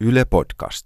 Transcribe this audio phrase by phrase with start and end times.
[0.00, 0.84] Yle Podcast.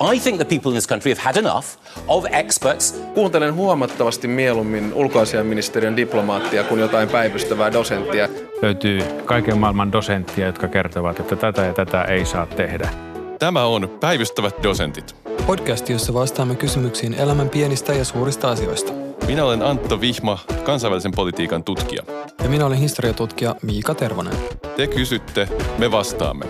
[0.00, 1.66] I think the people in this country have had enough
[2.08, 8.28] of experts Kuuntelen huomattavasti mieluummin ulkoasiaministeriön diplomaattia kuin jotain päivystävää dosenttia.
[8.62, 12.88] löytyy kaiken maailman dosenttia, jotka kertovat, että tätä ja tätä ei saa tehdä.
[13.38, 15.21] Tämä on Päivystävät dosentit.
[15.46, 18.92] Podcast, jossa vastaamme kysymyksiin elämän pienistä ja suurista asioista.
[19.26, 22.02] Minä olen Antto Vihma, kansainvälisen politiikan tutkija.
[22.42, 24.34] Ja minä olen historiatutkija Miika Tervonen.
[24.76, 25.48] Te kysytte,
[25.78, 26.46] me vastaamme.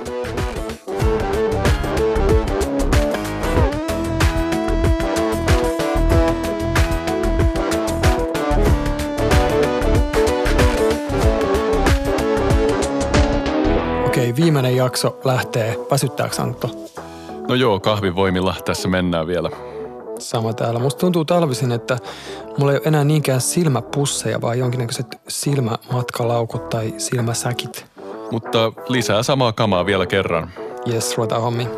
[14.07, 15.77] Okei, viimeinen jakso lähtee.
[15.91, 16.71] Väsyttääks Antto?
[17.53, 19.51] No joo, kahvivoimilla tässä mennään vielä.
[20.19, 20.81] Sama täällä.
[20.81, 21.99] Musta tuntuu talvisin, että
[22.59, 27.87] mulla ei ole enää niinkään silmäpusseja, vaan jonkinnäköiset silmämatkalaukut tai silmäsäkit.
[28.31, 30.51] Mutta lisää samaa kamaa vielä kerran.
[30.87, 31.69] Jes, ruvetaan hommiin.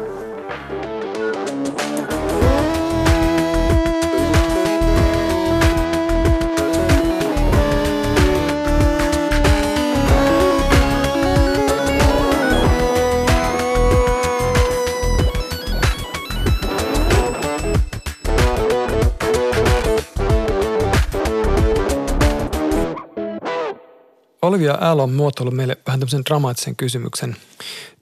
[24.45, 24.98] Olivia L.
[24.98, 27.37] on muotoillut meille vähän tämmöisen dramaattisen kysymyksen.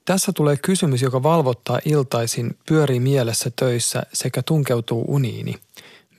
[0.05, 5.55] Tässä tulee kysymys, joka valvottaa iltaisin, pyörii mielessä töissä sekä tunkeutuu uniini.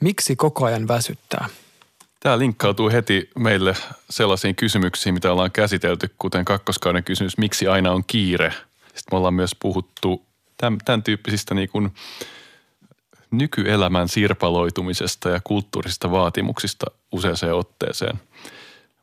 [0.00, 1.48] Miksi koko ajan väsyttää?
[2.20, 3.76] Tämä linkkautuu heti meille
[4.10, 8.50] sellaisiin kysymyksiin, mitä ollaan käsitelty, kuten kakkoskauden kysymys, miksi aina on kiire.
[8.84, 11.94] Sitten me ollaan myös puhuttu tämän, tämän tyyppisistä niin kuin
[13.30, 18.20] nykyelämän sirpaloitumisesta ja kulttuurisista vaatimuksista useaseen otteeseen.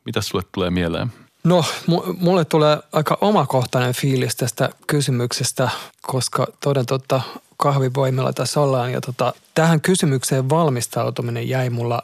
[0.04, 1.12] Mitä sulle tulee mieleen?
[1.44, 5.70] No, mu- mulle tulee aika omakohtainen fiilis tästä kysymyksestä,
[6.02, 7.20] koska toden totta
[7.56, 8.92] kahvivoimilla tässä ollaan.
[8.92, 12.02] Ja tota, tähän kysymykseen valmistautuminen jäi mulla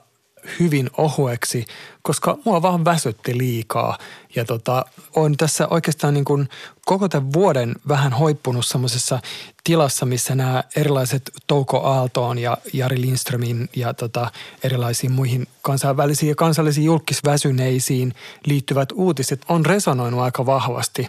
[0.61, 1.65] hyvin ohueksi,
[2.03, 3.99] koska mua vaan väsytti liikaa.
[4.35, 4.85] Ja tota,
[5.17, 6.49] on tässä oikeastaan niin kuin
[6.87, 9.21] koko tämän vuoden vähän hoippunut semmoisessa
[9.65, 14.31] tilassa, missä nämä erilaiset Touko Aaltoon ja Jari Lindströmin ja tota,
[14.63, 18.15] erilaisiin muihin kansainvälisiin ja kansallisiin julkisväsyneisiin
[18.47, 21.09] liittyvät uutiset on resonoinut aika vahvasti.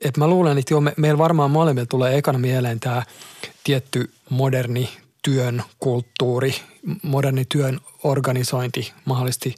[0.00, 3.02] Et mä luulen, että joo, me, meillä varmaan molemmilla tulee ekana mieleen tämä
[3.64, 4.90] tietty moderni
[5.22, 6.54] työn kulttuuri,
[7.02, 9.54] moderni työn organisointi, mahdollisesti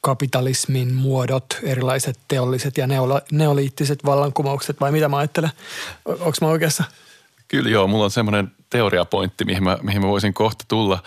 [0.00, 2.86] kapitalismin muodot, erilaiset teolliset ja
[3.32, 5.50] neoliittiset vallankumoukset vai mitä mä ajattelen?
[6.04, 6.84] Onko mä oikeassa?
[7.48, 11.02] Kyllä joo, mulla on semmoinen teoriapointti, mihin mä, mihin mä voisin kohta tulla.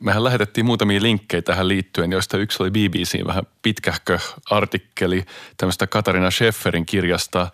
[0.00, 4.18] Mehän lähetettiin muutamia linkkejä tähän liittyen, joista yksi oli BBCin vähän pitkähkö
[4.50, 5.24] artikkeli
[5.56, 7.50] tämmöistä Katarina Schefferin kirjasta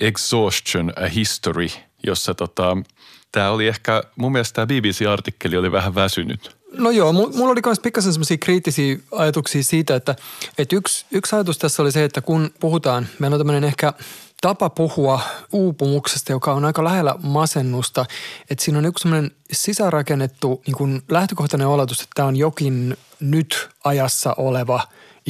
[0.00, 1.68] Exhaustion, a History,
[2.06, 2.76] jossa tota,
[3.32, 6.56] tämä oli ehkä, mun mielestä tämä BBC-artikkeli oli vähän väsynyt.
[6.72, 10.16] No joo, mu- mulla oli myös pikkasen semmoisia kriittisiä ajatuksia siitä, että,
[10.58, 13.92] että yksi, yksi ajatus tässä oli se, että kun puhutaan, meillä on tämmöinen ehkä
[14.40, 15.20] tapa puhua
[15.52, 18.06] uupumuksesta, joka on aika lähellä masennusta,
[18.50, 23.68] että siinä on yksi semmoinen sisäänrakennettu niin kuin lähtökohtainen oletus, että tämä on jokin nyt
[23.84, 24.82] ajassa oleva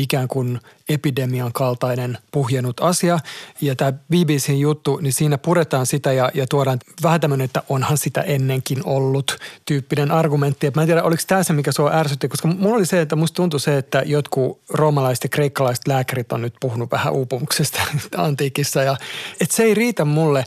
[0.02, 3.18] ikään kuin epidemian kaltainen puhjennut asia.
[3.60, 7.98] Ja tämä BBCn juttu, niin siinä puretaan sitä ja, ja tuodaan vähän tämmöinen, että onhan
[7.98, 10.66] sitä ennenkin ollut tyyppinen argumentti.
[10.66, 13.16] Et mä en tiedä, oliko tämä se, mikä sua ärsytti, koska mulla oli se, että
[13.16, 17.80] musta tuntui se, että jotkut roomalaiset ja kreikkalaiset lääkärit on nyt puhunut vähän uupumuksesta
[18.16, 18.82] antiikissa.
[18.82, 18.96] Ja,
[19.40, 20.44] että se ei riitä mulle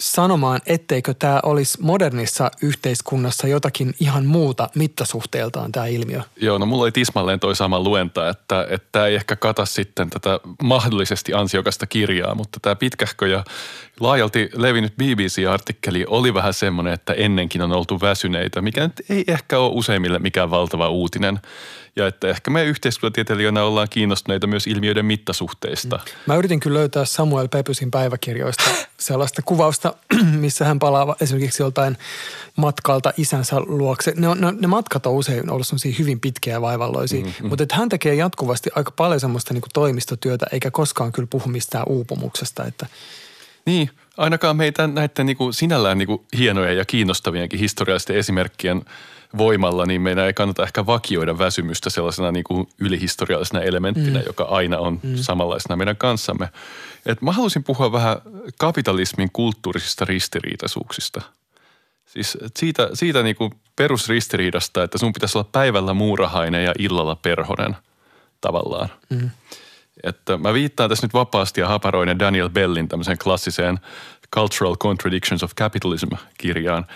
[0.00, 6.20] sanomaan, etteikö tämä olisi modernissa yhteiskunnassa jotakin ihan muuta mittasuhteeltaan tämä ilmiö.
[6.36, 10.40] Joo, no mulla oli tismalleen toi sama luenta, että tämä ei ehkä kata sitten tätä
[10.62, 13.44] mahdollisesti ansiokasta kirjaa, mutta tämä pitkähkö ja
[14.00, 19.58] laajalti levinnyt BBC-artikkeli oli vähän semmoinen, että ennenkin on oltu väsyneitä, mikä nyt ei ehkä
[19.58, 21.40] ole useimmille mikään valtava uutinen.
[21.96, 26.00] Ja että ehkä me yhteiskuntatieteilijöinä ollaan kiinnostuneita myös ilmiöiden mittasuhteista.
[26.26, 28.64] Mä yritin kyllä löytää Samuel Pepysin päiväkirjoista
[28.98, 29.94] sellaista kuvausta,
[30.40, 31.96] missä hän palaa esimerkiksi joltain
[32.56, 34.12] matkalta isänsä luokse.
[34.16, 37.48] Ne, on, ne, ne matkat on usein ollut sellaisia hyvin pitkiä ja vaivalloisia, mm-hmm.
[37.48, 41.48] mutta että hän tekee jatkuvasti aika paljon semmoista niin kuin toimistotyötä, eikä koskaan kyllä puhu
[41.48, 42.64] mistään uupumuksesta.
[42.64, 42.86] Että
[43.66, 48.82] Niin, ainakaan meitä näiden niin kuin sinällään niin kuin hienojen ja kiinnostavienkin historiallisten esimerkkien
[49.38, 54.24] voimalla, niin meidän ei kannata ehkä vakioida väsymystä sellaisena niin kuin ylihistoriallisena elementtinä, mm.
[54.26, 55.16] joka aina on mm.
[55.16, 56.48] samanlaisena meidän kanssamme.
[57.06, 58.16] Et mä haluaisin puhua vähän
[58.58, 61.22] kapitalismin kulttuurisista ristiriitaisuuksista.
[62.06, 67.76] Siis siitä, siitä niin kuin perusristiriidasta, että sun pitäisi olla päivällä muurahainen ja illalla perhonen
[68.40, 68.88] tavallaan.
[69.10, 69.30] Mm.
[70.02, 73.78] Että mä viittaan tässä nyt vapaasti ja haparoinen Daniel Bellin tämmöiseen klassiseen
[74.34, 76.86] Cultural Contradictions of Capitalism-kirjaan.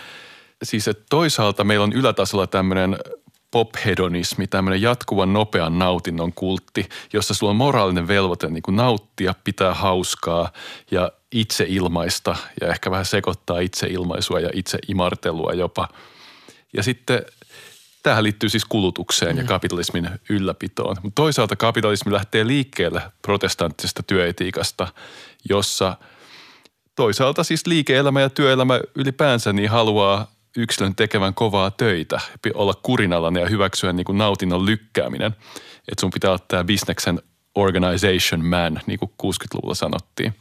[0.63, 2.97] Siis että toisaalta meillä on ylätasolla tämmöinen
[3.51, 9.73] pophedonismi, tämmöinen jatkuvan nopean nautinnon kultti, jossa sulla on moraalinen velvoite niin kuin nauttia, pitää
[9.73, 10.51] hauskaa
[10.91, 15.87] ja itse ilmaista ja ehkä vähän sekoittaa itse ilmaisua ja itse imartelua jopa.
[16.73, 17.25] Ja sitten
[18.03, 19.41] tähän liittyy siis kulutukseen mm.
[19.41, 20.95] ja kapitalismin ylläpitoon.
[21.03, 24.87] Mutta toisaalta kapitalismi lähtee liikkeelle protestanttisesta työetiikasta,
[25.49, 25.97] jossa
[26.95, 32.19] toisaalta siis liike-elämä ja työelämä ylipäänsä niin haluaa yksilön tekevän kovaa töitä,
[32.53, 35.35] olla kurinalainen ja hyväksyä niin kuin nautinnon lykkääminen.
[35.87, 37.21] Että sun pitää olla tämä bisneksen
[37.55, 40.35] organization man, niin kuin 60-luvulla sanottiin.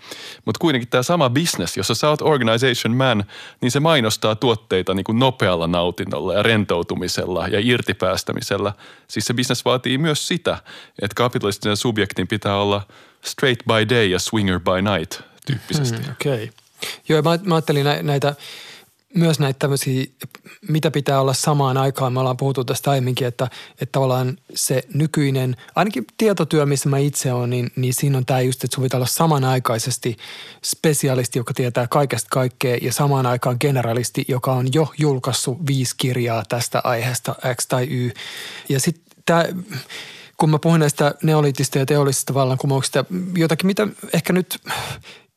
[0.44, 3.25] Mutta kuitenkin tämä sama business, jossa sä oot organization man,
[3.61, 8.72] niin se mainostaa tuotteita niin kuin nopealla nautinnolla ja rentoutumisella ja irtipäästämisellä.
[9.08, 10.58] Siis se business vaatii myös sitä,
[11.02, 12.82] että kapitalistisen subjektin pitää olla
[13.25, 15.99] straight by day ja swinger by night tyyppisesti.
[15.99, 16.34] Hmm, Okei.
[16.34, 16.49] Okay.
[17.08, 18.34] Joo, mä, mä ajattelin näitä
[19.14, 20.06] myös näitä tämmöisiä,
[20.69, 22.12] mitä pitää olla samaan aikaan.
[22.12, 27.32] Me ollaan puhuttu tästä aiemminkin, että, että tavallaan se nykyinen, ainakin tietotyö, missä mä itse
[27.32, 30.16] olen, niin, niin siinä on tämä just, että sun pitää olla samanaikaisesti
[30.64, 36.43] spesialisti, joka tietää kaikesta kaikkea ja samaan aikaan generalisti, joka on jo julkaissut viisi kirjaa
[36.49, 38.10] tästä aiheesta X tai Y.
[38.69, 39.44] Ja sitten tämä
[40.37, 43.05] kun mä puhun näistä neoliitista ja teollisista vallankumouksista,
[43.37, 44.58] jotakin mitä ehkä nyt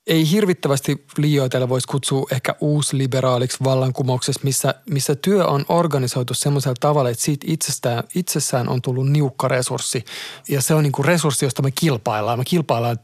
[0.07, 7.09] ei hirvittävästi liioitella voisi kutsua ehkä uusliberaaliksi vallankumouksessa, missä, missä työ on organisoitu semmoisella tavalla,
[7.09, 10.06] että siitä itsestään, itsessään on tullut niukka resurssi.
[10.50, 12.39] Ja se on niin kuin resurssi, josta me kilpaillaan.
[12.39, 13.00] Me kilpaillaan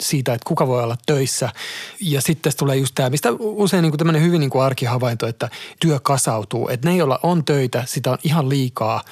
[0.00, 1.52] siitä, että kuka voi olla töissä.
[2.00, 5.50] Ja sitten tulee just tämä, mistä usein niin kuin tämmöinen hyvin niin kuin arkihavainto, että
[5.80, 6.68] työ kasautuu.
[6.68, 9.02] Että ne, joilla on töitä, sitä on ihan liikaa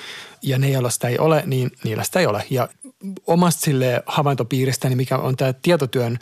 [0.42, 2.44] ja ne, joilla sitä ei ole, niin niillä sitä ei ole.
[2.50, 2.68] Ja
[3.26, 6.18] omasta sille havaintopiiristäni, mikä on tämä tietotyön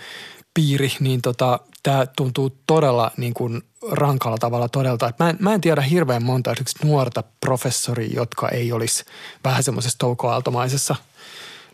[0.55, 5.12] piiri, niin tota, tämä tuntuu todella niin kuin rankalla tavalla todelta.
[5.19, 6.55] Mä en, mä en tiedä hirveän monta
[6.85, 9.05] nuorta professoria, jotka ei olisi
[9.44, 10.97] vähän semmoisessa toukoaaltomaisessa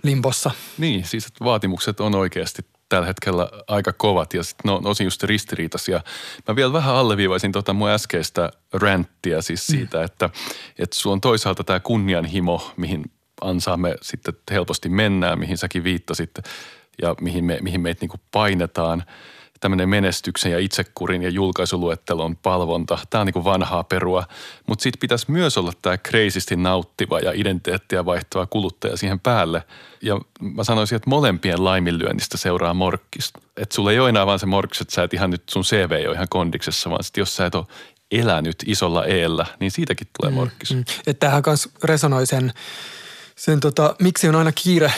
[0.02, 0.50] limbossa.
[0.78, 5.04] Niin, siis että vaatimukset on oikeasti tällä hetkellä aika kovat ja sitten ne on osin
[5.04, 6.00] just ristiriitaisia.
[6.48, 9.72] Mä vielä vähän alleviivaisin tuota mun äskeistä ranttia siis mm.
[9.72, 10.04] siitä, mm.
[10.04, 10.30] että,
[10.78, 13.04] että sulla on toisaalta tämä kunnianhimo, mihin
[13.40, 16.30] ansaamme sitten helposti mennään, mihin säkin viittasit–
[17.02, 19.04] ja mihin, me, mihin meitä niin painetaan.
[19.60, 24.24] Tämmöinen menestyksen ja itsekurin ja julkaisuluettelon palvonta, tämä on niin vanhaa perua.
[24.66, 29.62] Mutta sitten pitäisi myös olla tämä kreisisti nauttiva ja identiteettiä vaihtava kuluttaja siihen päälle.
[30.02, 33.40] Ja mä sanoisin, että molempien laiminlyönnistä seuraa morkkista.
[33.56, 35.92] Että sulla ei ole enää vaan se morkkis, että sä et ihan nyt sun CV
[35.92, 37.66] ei ole ihan kondiksessa, vaan sitten jos sä et ole
[38.10, 40.70] elänyt isolla eellä, niin siitäkin tulee mm, morkkis.
[40.70, 40.84] Mm, mm.
[41.06, 42.52] Että tämähän myös resonoi sen
[43.36, 44.92] sen tota, miksi on aina kiire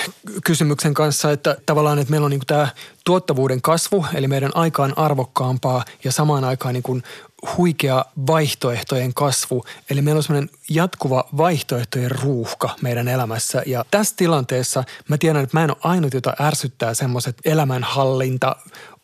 [0.45, 2.69] kysymyksen kanssa, että tavallaan, että meillä on niin tämä
[3.05, 7.03] tuottavuuden kasvu, eli meidän aika on arvokkaampaa ja samaan aikaan niin kuin
[7.57, 9.65] huikea vaihtoehtojen kasvu.
[9.91, 13.63] Eli meillä on semmoinen jatkuva vaihtoehtojen ruuhka meidän elämässä.
[13.67, 18.57] Ja tässä tilanteessa mä tiedän, että mä en ole ainut, jota ärsyttää semmoiset elämänhallinta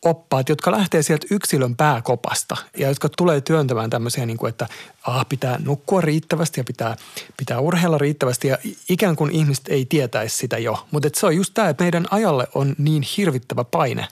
[0.05, 4.69] oppaat, jotka lähtee sieltä yksilön pääkopasta ja jotka tulee työntämään tämmöisiä, niin kuin, että
[5.07, 6.97] ah, pitää nukkua riittävästi ja pitää,
[7.37, 8.59] pitää urheilla riittävästi ja
[8.89, 10.87] ikään kuin ihmiset ei tietäisi sitä jo.
[10.91, 14.09] Mutta se on just tämä, että meidän ajalle on niin hirvittävä paine.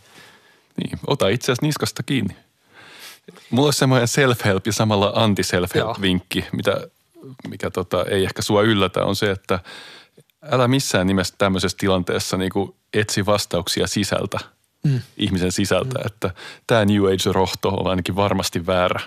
[0.77, 2.37] Niin, ota itse asiassa niskasta kiinni.
[3.51, 6.87] Mulla olisi semmoinen self-help ja samalla anti-self-help-vinkki, mitä,
[7.49, 9.61] mikä tota, ei ehkä sua yllätä, on se, että
[10.51, 14.39] älä missään nimessä tämmöisessä tilanteessa niin kuin etsi vastauksia sisältä–
[14.85, 15.01] mm.
[15.17, 15.99] ihmisen sisältä.
[15.99, 16.07] Mm.
[16.07, 16.31] Että
[16.67, 19.01] tämä New Age-rohto on ainakin varmasti väärä,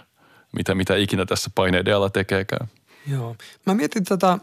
[0.52, 2.68] mitä, mitä ikinä tässä paineiden alla tekeekään.
[3.08, 3.36] Joo.
[3.66, 4.38] Mä mietin tätä,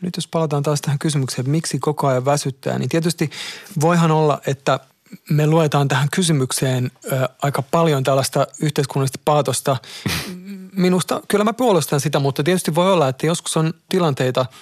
[0.00, 3.30] nyt jos palataan taas tähän kysymykseen, että miksi koko ajan väsyttää, niin tietysti
[3.80, 4.80] voihan olla, että
[5.30, 9.76] me luetaan tähän kysymykseen ö, aika paljon tällaista yhteiskunnallista paatosta.
[10.76, 14.46] Minusta, kyllä mä puolustan sitä, mutta tietysti voi olla, että joskus on tilanteita–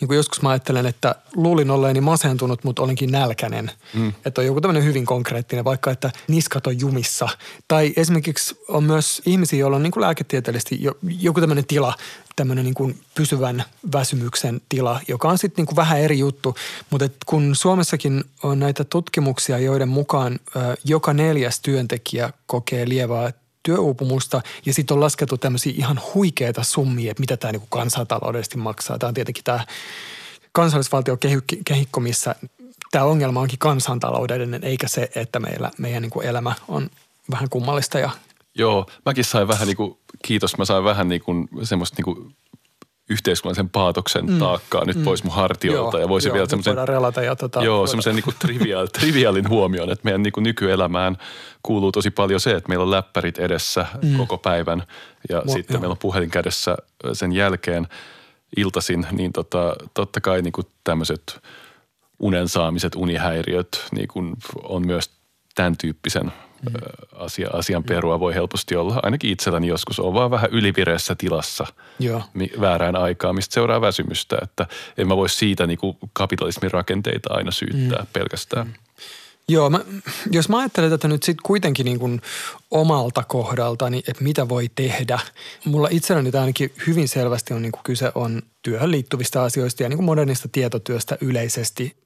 [0.00, 3.70] niin kuin joskus mä ajattelen, että luulin olleeni masentunut, mutta olenkin nälkäinen.
[3.94, 4.12] Mm.
[4.24, 7.28] Että on joku tämmöinen hyvin konkreettinen, vaikka että niskat on jumissa.
[7.68, 10.80] Tai esimerkiksi on myös ihmisiä, joilla on niin kuin lääketieteellisesti
[11.18, 11.94] joku tämmöinen tila,
[12.36, 16.56] tämmöinen niin kuin pysyvän väsymyksen tila, joka on sitten niin kuin vähän eri juttu.
[16.90, 20.38] Mutta kun Suomessakin on näitä tutkimuksia, joiden mukaan
[20.84, 23.32] joka neljäs työntekijä kokee lievää
[23.68, 28.98] työuupumusta ja sitten on laskettu tämmöisiä ihan huikeita summia, että mitä tämä niinku kansantaloudellisesti maksaa.
[28.98, 29.64] Tämä on tietenkin tämä
[30.52, 32.34] kansallisvaltiokehikko, missä
[32.90, 36.90] tämä ongelma onkin kansantaloudellinen, eikä se, että meillä, meidän niinku elämä on
[37.30, 38.10] vähän kummallista ja
[38.54, 42.36] Joo, mäkin sain vähän niin kuin, kiitos, mä sain vähän niin kuin semmoista niin kuin
[43.08, 44.38] yhteiskunnallisen paatoksen mm.
[44.38, 45.04] taakkaa nyt mm.
[45.04, 45.96] pois mun hartioilta.
[45.96, 49.90] Joo, ja voisin joo, vielä semmoisen, relata ja tota- joo, semmoisen niin triviaal, triviaalin huomioon,
[49.90, 51.16] että meidän niin kuin nykyelämään
[51.62, 54.16] kuuluu tosi paljon se, että meillä on läppärit edessä mm.
[54.16, 54.82] koko päivän
[55.28, 55.80] ja Mo- sitten joo.
[55.80, 56.76] meillä on puhelin kädessä
[57.12, 57.88] sen jälkeen
[58.56, 61.40] iltasin, niin tota, totta kai niin kuin tämmöiset
[62.18, 65.10] unen saamiset, unihäiriöt niin kuin on myös
[65.54, 66.74] tämän tyyppisen mm.
[67.14, 69.00] asia, asian perua voi helposti olla.
[69.02, 71.66] Ainakin itselläni joskus on vaan vähän ylivireessä tilassa
[71.98, 72.22] Joo.
[72.60, 74.38] väärään aikaan, mistä seuraa väsymystä.
[74.42, 74.66] Että
[74.98, 78.06] en mä voi siitä niin kuin kapitalismin rakenteita aina syyttää mm.
[78.12, 78.74] pelkästään.
[79.50, 79.80] Joo, mä,
[80.30, 82.20] jos mä ajattelen tätä nyt sitten kuitenkin niin kuin
[82.70, 85.18] omalta kohdaltani, että mitä voi tehdä.
[85.64, 89.88] Mulla itselläni tämä ainakin hyvin selvästi on niin kuin kyse on työhön liittyvistä asioista ja
[89.88, 91.96] niin kuin modernista tietotyöstä yleisesti.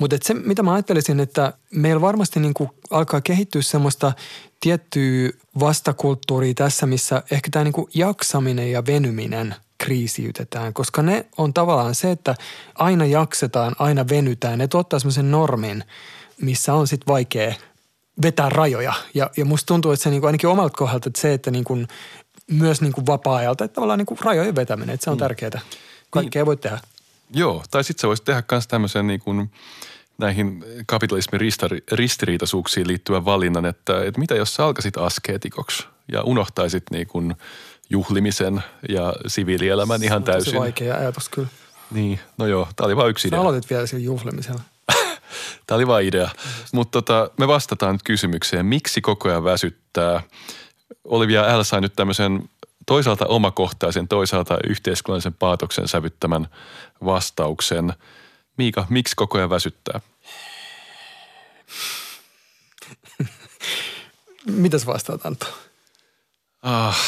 [0.00, 4.12] Mutta se, mitä mä ajattelisin, että meillä varmasti niin kuin alkaa kehittyä semmoista
[4.60, 5.30] tiettyä
[5.60, 11.94] vastakulttuuria tässä, missä ehkä tämä niin kuin jaksaminen ja venyminen kriisiytetään, koska ne on tavallaan
[11.94, 12.34] se, että
[12.74, 14.58] aina jaksetaan, aina venytään.
[14.58, 15.84] Ne tuottaa semmoisen normin,
[16.40, 17.54] missä on sitten vaikea
[18.22, 18.92] vetää rajoja.
[19.14, 21.78] Ja, ja musta tuntuu, että se niinku, ainakin omalta kohdalta, että se, että niinku,
[22.50, 25.20] myös niinku vapaa-ajalta, että tavallaan niinku rajojen vetäminen, että se on mm.
[25.20, 25.60] tärkeää.
[26.10, 26.80] Kaikkea voi tehdä.
[27.34, 29.50] Joo, tai sitten sä voisit tehdä myös tämmöisen niin kuin
[30.18, 31.40] näihin kapitalismin
[31.92, 37.34] ristiriitaisuuksiin liittyvän valinnan, että, että mitä jos sä alkaisit askeetikoksi ja unohtaisit niin kuin
[37.90, 40.58] juhlimisen ja siviilielämän ihan täysin.
[40.58, 41.48] vaikea ajatus kyllä.
[41.90, 43.40] Niin, no joo, tämä oli vain yksi Sä idea.
[43.40, 44.60] aloitit vielä sillä juhlimisella.
[45.66, 46.30] Tämä oli vain idea.
[46.72, 50.22] Mutta tota, me vastataan nyt kysymykseen, miksi koko ajan väsyttää.
[51.04, 51.62] Olivia L.
[51.62, 52.48] sai nyt tämmöisen
[52.86, 56.48] toisaalta omakohtaisen, toisaalta yhteiskunnallisen paatoksen sävyttämän
[57.04, 57.92] vastauksen.
[58.56, 60.00] Miika, miksi koko ajan väsyttää?
[64.46, 65.46] Mitäs vastaat Antto?
[66.62, 66.98] Ah,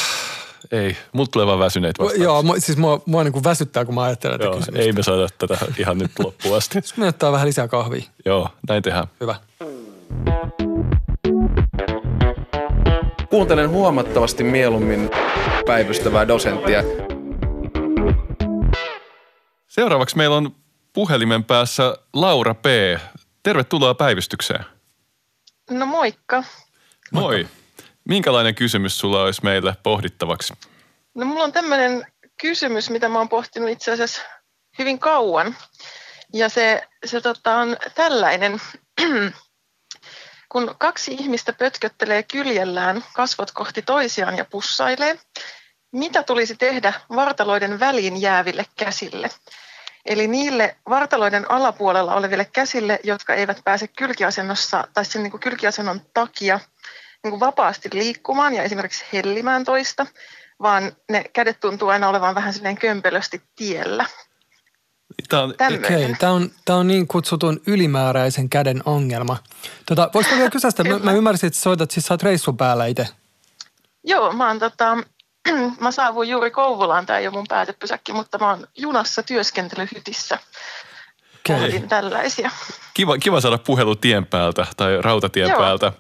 [0.71, 2.25] ei, mut tulee vaan väsyneet vastauksia.
[2.25, 4.85] Joo, mua, siis mua, mua niin kuin väsyttää, kun mä ajattelen tätä Joo, kysymystä.
[4.85, 6.78] ei me saada tätä ihan nyt loppuun asti.
[6.78, 8.02] Jos me ottaa vähän lisää kahvia.
[8.25, 9.07] Joo, näin tehdään.
[9.21, 9.35] Hyvä.
[13.31, 15.11] Kuuntelen huomattavasti mieluummin
[15.66, 16.83] päivystävää dosenttia.
[19.69, 20.54] Seuraavaksi meillä on
[20.92, 22.64] puhelimen päässä Laura P.
[23.42, 24.64] Tervetuloa päivystykseen.
[25.71, 26.45] No moikka.
[27.12, 27.49] Moi.
[28.09, 30.55] Minkälainen kysymys sulla olisi meille pohdittavaksi?
[31.15, 32.07] No mulla on tämmöinen
[32.41, 34.23] kysymys, mitä mä oon pohtinut itse asiassa
[34.79, 35.57] hyvin kauan.
[36.33, 38.61] Ja se, se tota on tällainen.
[40.49, 45.19] Kun kaksi ihmistä pötköttelee kyljellään kasvot kohti toisiaan ja pussailee,
[45.93, 49.31] mitä tulisi tehdä vartaloiden väliin jääville käsille?
[50.07, 56.01] Eli niille vartaloiden alapuolella oleville käsille, jotka eivät pääse kylkiasennossa tai sen niin kuin kylkiasennon
[56.15, 56.61] takia
[57.23, 60.07] niin kuin vapaasti liikkumaan ja esimerkiksi hellimään toista,
[60.62, 64.07] vaan ne kädet tuntuu aina olevan vähän silleen kömpelösti tiellä.
[65.29, 65.55] Tämä on.
[65.85, 69.37] Okei, tämä on, tää on niin kutsutun ylimääräisen käden ongelma.
[69.87, 70.85] Tota, Voisiko vielä kysyä sitä?
[70.85, 73.09] Mä, mä ymmärsin, että soitat, siis sä oot reissun päällä itse.
[74.05, 74.99] Joo, mä, oon, tota,
[75.81, 80.38] mä saavuin juuri Kouvolaan, tämä ei ole mun päätepysäkki, mutta mä oon junassa työskentelyhytissä.
[81.49, 82.51] Pohdin tällaisia.
[82.95, 85.59] kiva, kiva saada puhelu tien päältä tai rautatien Joo.
[85.59, 85.93] päältä.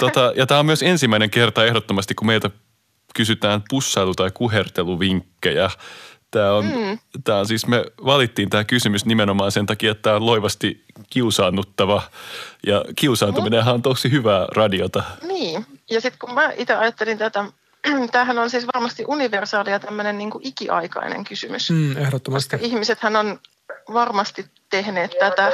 [0.00, 2.50] Tota, ja tämä on myös ensimmäinen kerta ehdottomasti, kun meiltä
[3.14, 5.70] kysytään pussailu- tai kuherteluvinkkejä.
[6.30, 6.98] Tämä on, mm.
[7.24, 12.02] tämä on siis, me valittiin tämä kysymys nimenomaan sen takia, että tämä on loivasti kiusaannuttava.
[12.66, 15.02] Ja kiusaantuminenhan on tosi hyvää radiota.
[15.26, 17.44] Niin, ja sitten kun mä itse ajattelin tätä,
[18.12, 21.70] tämähän on siis varmasti universaali ja tämmöinen niin kuin ikiaikainen kysymys.
[21.70, 22.56] Mm, ehdottomasti.
[22.56, 23.40] Koska ihmisethän on
[23.92, 25.52] varmasti tehneet tätä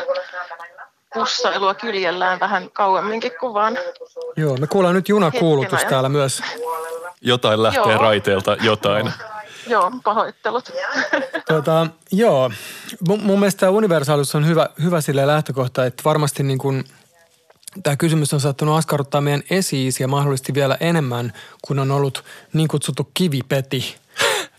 [1.15, 3.79] pussailua kyljellään vähän kauemminkin kuin vaan
[4.37, 6.43] Joo, me kuullaan nyt junakuulutus täällä myös.
[7.21, 8.03] Jotain lähtee Joo.
[8.03, 9.13] raiteilta, jotain.
[9.67, 10.71] Joo, pahoittelut.
[11.49, 12.51] Tota, joo,
[13.09, 16.85] mun, mun mielestä tämä universaalisuus on hyvä, hyvä sille lähtökohta, että varmasti niin kuin,
[17.83, 22.69] tämä kysymys on saattanut askarruttaa meidän esi ja mahdollisesti vielä enemmän, kun on ollut niin
[22.69, 23.97] kutsuttu kivipeti,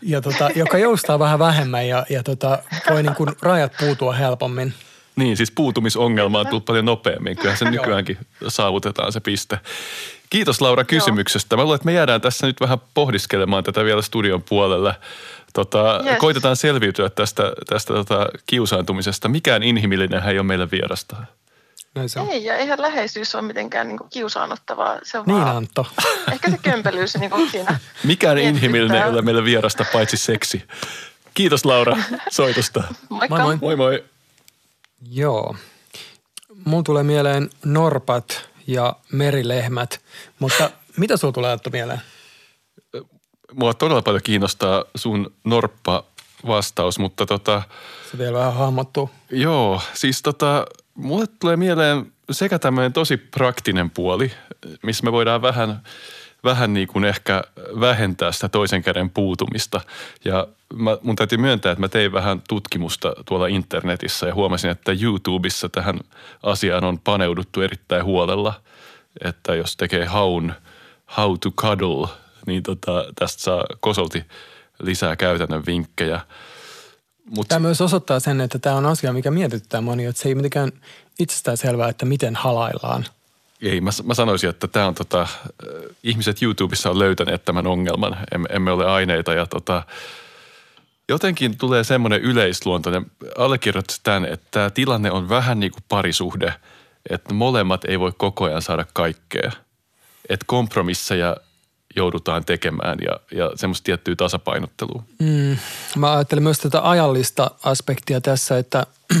[0.02, 2.58] ja tota, joka joustaa vähän vähemmän ja, ja tota,
[2.90, 4.74] voi niin kuin rajat puutua helpommin.
[5.16, 7.36] Niin, siis puutumisongelma on tullut paljon nopeammin.
[7.36, 9.58] Kyllähän se nykyäänkin saavutetaan se piste.
[10.30, 11.56] Kiitos Laura kysymyksestä.
[11.56, 14.94] Mä luulen, että me jäädään tässä nyt vähän pohdiskelemaan tätä vielä studion puolelle.
[15.52, 16.18] Tota, Yes.
[16.18, 19.28] Koitetaan selviytyä tästä, tästä tota, kiusaantumisesta.
[19.28, 21.16] Mikään inhimillinen ei ole meille vierasta.
[21.94, 22.28] Näin se on.
[22.30, 24.98] Ei, ja eihän läheisyys ole mitenkään niin kuin kiusaanottavaa.
[25.02, 25.86] Se on Niin vaan, Antto.
[26.32, 27.78] ehkä se kömpelyys niin kuin siinä.
[28.04, 30.64] Mikään inhimillinen ei ole meille vierasta paitsi seksi.
[31.34, 31.96] Kiitos Laura
[32.30, 32.84] soitosta.
[33.08, 33.36] Moikka.
[33.36, 33.56] Moi moi.
[33.56, 34.04] Moi moi.
[35.10, 35.56] Joo.
[36.64, 40.00] Mulla tulee mieleen norpat ja merilehmät,
[40.38, 42.02] mutta mitä sulla tulee Antto mieleen?
[43.52, 47.62] mua todella paljon kiinnostaa sun norppa-vastaus, mutta tota,
[48.10, 49.10] Se vielä vähän hahmottuu.
[49.30, 50.66] joo, siis tota,
[50.98, 54.32] mulle tulee mieleen sekä tämmöinen tosi praktinen puoli,
[54.82, 55.82] missä me voidaan vähän,
[56.44, 57.44] vähän niin kuin ehkä
[57.80, 59.80] vähentää sitä toisen käden puutumista.
[60.24, 64.92] Ja mä, mun täytyy myöntää, että mä tein vähän tutkimusta tuolla internetissä ja huomasin, että
[65.02, 66.00] YouTubessa tähän
[66.42, 68.60] asiaan on paneuduttu erittäin huolella.
[69.24, 70.52] Että jos tekee haun
[71.16, 72.08] how to cuddle,
[72.46, 74.24] niin tota, tästä saa kosolti
[74.82, 76.20] lisää käytännön vinkkejä.
[77.36, 80.34] Mut, Tämä myös osoittaa sen, että tämä on asia, mikä mietityttää monia, että se ei
[80.34, 80.72] mitenkään
[81.18, 83.06] itsestään selvää, että miten halaillaan.
[83.62, 85.28] Ei, mä, mä sanoisin, että tämä on tota, äh,
[86.02, 88.16] ihmiset YouTubessa on löytäneet tämän ongelman.
[88.34, 89.82] Emme, emme ole aineita ja tota,
[91.08, 93.06] jotenkin tulee semmoinen yleisluontoinen,
[93.38, 96.54] allekirjoittaisi tämän, että tämä tilanne on vähän niin kuin parisuhde,
[97.10, 99.52] että molemmat ei voi koko ajan saada kaikkea.
[100.28, 101.36] Että kompromisseja
[101.96, 105.02] joudutaan tekemään ja, ja semmoista tiettyä tasapainottelua.
[105.96, 108.86] Mä ajattelen myös tätä ajallista aspektia tässä, että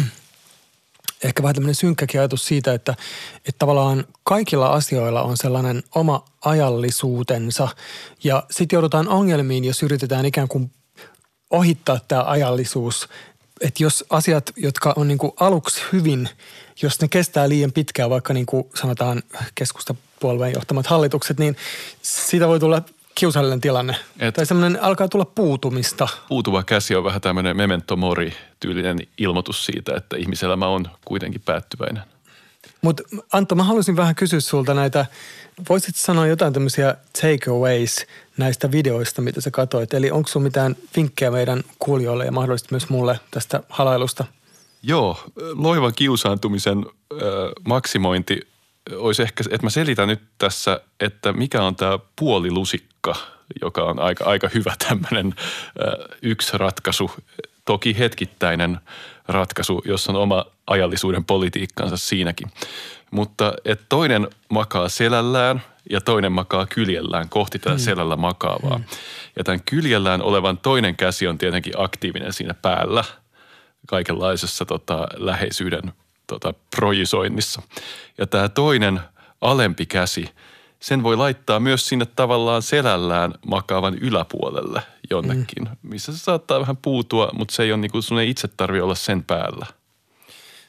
[1.24, 2.94] ehkä vähän tämmöinen synkkäkin ajatus siitä, että,
[3.38, 7.68] että tavallaan kaikilla asioilla on sellainen oma ajallisuutensa
[8.24, 10.70] ja sitten joudutaan ongelmiin, jos yritetään ikään kuin
[11.50, 13.08] ohittaa tämä ajallisuus.
[13.60, 16.28] Että jos asiat, jotka on niin aluksi hyvin,
[16.82, 18.46] jos ne kestää liian pitkään, vaikka niin
[18.80, 19.22] sanotaan
[20.18, 21.56] keskustapuolueen johtamat hallitukset, niin
[22.02, 22.82] siitä voi tulla
[23.14, 23.96] kiusallinen tilanne.
[24.18, 26.08] Et- tai semmoinen alkaa tulla puutumista.
[26.28, 32.02] Puutuva käsi on vähän tämmöinen memento mori tyylinen ilmoitus siitä, että ihmiselämä on kuitenkin päättyväinen.
[32.82, 35.06] Mutta Antto, mä haluaisin vähän kysyä sulta näitä,
[35.68, 38.06] voisit sanoa jotain tämmöisiä takeaways
[38.36, 39.94] näistä videoista, mitä sä katsoit.
[39.94, 44.24] Eli onko sun mitään vinkkejä meidän kuulijoille ja mahdollisesti myös mulle tästä halailusta?
[44.82, 45.16] Joo,
[45.54, 48.40] loivan kiusaantumisen ö, maksimointi
[48.96, 53.14] olisi ehkä, että mä selitän nyt tässä, että mikä on tämä puolilusikka,
[53.62, 55.34] joka on aika, aika hyvä tämmöinen
[56.22, 57.10] yksi ratkaisu,
[57.64, 58.78] toki hetkittäinen
[59.28, 62.48] ratkaisu, jossa on oma ajallisuuden politiikkansa siinäkin.
[63.10, 68.80] Mutta että toinen makaa selällään ja toinen makaa kyljellään kohti tätä selällä makaavaa.
[69.36, 73.04] Ja tämän kyljellään olevan toinen käsi on tietenkin aktiivinen siinä päällä–
[73.88, 75.92] kaikenlaisessa tota, läheisyyden
[76.28, 77.62] tota, projisoinnissa.
[78.18, 79.00] Ja tämä toinen
[79.40, 80.28] alempi käsi,
[80.80, 85.76] sen voi laittaa myös sinne tavallaan selällään makaavan yläpuolelle jonnekin, mm.
[85.82, 88.94] missä se saattaa vähän puutua, mutta se ei ole niin sun ei itse tarvitse olla
[88.94, 89.66] sen päällä.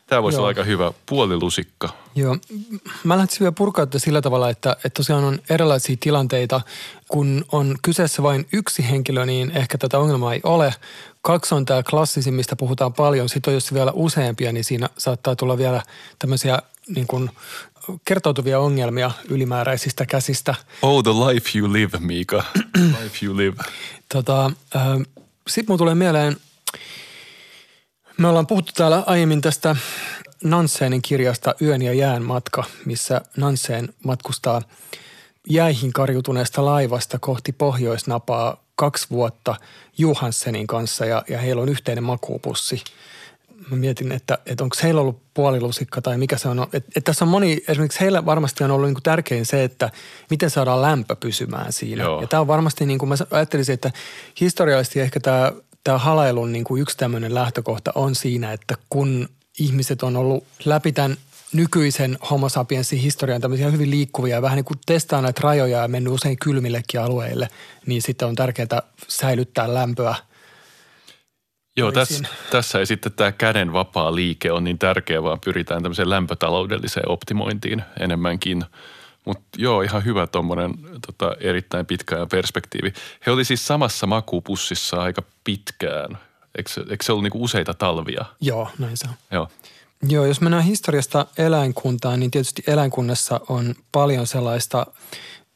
[0.09, 0.41] Tämä voisi Joo.
[0.41, 1.89] olla aika hyvä puolilusikka.
[2.15, 2.37] Joo,
[3.03, 6.61] mä lähtisin vielä purkaa sillä tavalla, että, että tosiaan on erilaisia tilanteita.
[7.07, 10.73] Kun on kyseessä vain yksi henkilö, niin ehkä tätä ongelmaa ei ole.
[11.21, 13.29] Kaksi on tämä klassisin, mistä puhutaan paljon.
[13.29, 15.81] Sitten on jos vielä useampia, niin siinä saattaa tulla vielä
[16.19, 17.29] tämmöisiä niin kuin
[18.05, 20.55] kertoutuvia ongelmia ylimääräisistä käsistä.
[20.81, 22.43] Oh, the life you live, Miika.
[23.03, 23.55] life you live.
[24.13, 24.51] Tota,
[25.47, 26.37] Sitten mun tulee mieleen,
[28.17, 29.75] me ollaan puhuttu täällä aiemmin tästä
[30.43, 34.61] Nanseenin kirjasta Yön ja jään matka, missä Nanseen matkustaa
[35.49, 39.55] jäihin karjutuneesta laivasta kohti pohjoisnapaa kaksi vuotta
[39.97, 42.83] Johanssenin kanssa ja, ja heillä on yhteinen makuupussi.
[43.71, 46.63] Mä mietin, että, että onko heillä ollut puolilusikka tai mikä se on.
[46.63, 49.89] Että, että tässä on moni, esimerkiksi heillä varmasti on ollut niin kuin tärkein se, että
[50.29, 52.03] miten saadaan lämpö pysymään siinä.
[52.03, 52.21] Joo.
[52.21, 53.91] Ja tämä on varmasti, niin kuin mä ajattelisin, että
[54.41, 55.51] historiallisesti ehkä tämä,
[55.83, 60.91] tämä halailun niin kuin yksi tämmöinen lähtökohta on siinä, että kun ihmiset on ollut läpi
[60.91, 61.17] tämän
[61.53, 65.87] nykyisen homo sapiensin historian tämmöisiä hyvin liikkuvia ja vähän niin kuin testaa näitä rajoja ja
[65.87, 67.47] mennyt usein kylmillekin alueille,
[67.85, 70.15] niin sitten on tärkeää säilyttää lämpöä.
[71.77, 76.09] Joo, tässä, tässä ei sitten tämä käden vapaa liike on niin tärkeä, vaan pyritään tämmöiseen
[76.09, 78.65] lämpötaloudelliseen optimointiin enemmänkin.
[79.25, 80.73] Mutta joo, ihan hyvä tuommoinen
[81.07, 82.93] tota, erittäin pitkä ajan perspektiivi.
[83.25, 86.17] He oli siis samassa makupussissa aika pitkään.
[86.57, 88.25] Eikö, eikö se ollut niinku useita talvia?
[88.41, 89.13] Joo, näin se on.
[89.31, 89.49] Joo.
[90.03, 94.85] Joo, jos mennään historiasta eläinkuntaan, niin tietysti eläinkunnassa on paljon sellaista,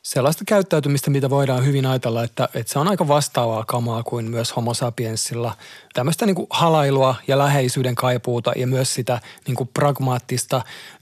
[0.01, 4.55] sellaista käyttäytymistä, mitä voidaan hyvin ajatella, että, että se on aika vastaavaa kamaa kuin myös
[4.55, 5.57] homo sapiensilla.
[5.93, 10.61] Tämmöistä niin kuin halailua ja läheisyyden kaipuuta ja myös sitä niin kuin pragmaattista,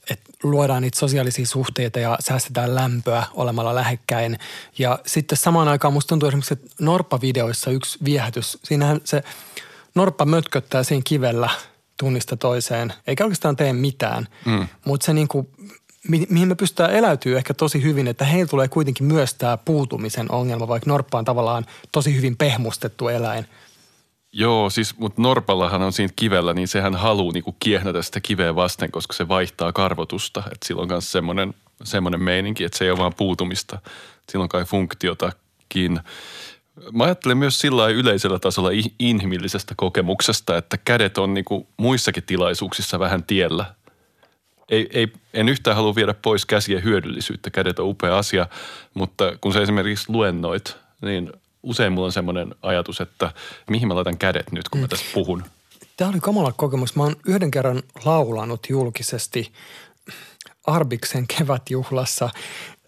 [0.10, 4.40] että luodaan niitä sosiaalisia suhteita ja säästetään lämpöä olemalla lähekkäin.
[4.78, 9.24] Ja sitten samaan aikaan musta tuntuu esimerkiksi, että Norppa-videoissa yksi viehätys, siinähän se
[9.96, 11.50] Norppa mötköttää siinä kivellä
[12.02, 14.28] tunnista toiseen, eikä oikeastaan tee mitään.
[14.46, 14.68] Mm.
[14.86, 15.50] Mutta se niinku,
[16.08, 20.32] mi- mihin me pystytään eläytyä ehkä tosi hyvin, että heillä tulee kuitenkin myös tämä puutumisen
[20.32, 23.46] ongelma, vaikka Norppa on tavallaan tosi hyvin pehmustettu eläin.
[24.34, 28.92] Joo, siis, mutta Norpallahan on siinä kivellä, niin sehän haluaa niinku kiehnätä sitä kiveä vasten,
[28.92, 30.44] koska se vaihtaa karvotusta.
[30.46, 33.80] Että sillä on myös semmoinen, semmoinen meininki, että se ei ole vaan puutumista.
[34.30, 36.00] Sillä on kai funktiotakin.
[36.92, 43.00] Mä ajattelen myös sillä yleisellä tasolla inhimillisestä kokemuksesta, että kädet on niin kuin muissakin tilaisuuksissa
[43.00, 43.66] vähän tiellä.
[44.70, 47.50] Ei, ei, en yhtään halua viedä pois käsien hyödyllisyyttä.
[47.50, 48.48] Kädet on upea asia,
[48.94, 51.32] mutta kun se esimerkiksi luennoit, niin
[51.64, 53.32] usein mulla on semmoinen ajatus, että
[53.70, 54.90] mihin mä laitan kädet nyt, kun mä mm.
[54.90, 55.44] tässä puhun.
[55.98, 56.96] Tämä oli kamala kokemus.
[56.96, 59.52] Mä oon yhden kerran laulanut julkisesti
[60.68, 62.30] Arbiksen kevätjuhlassa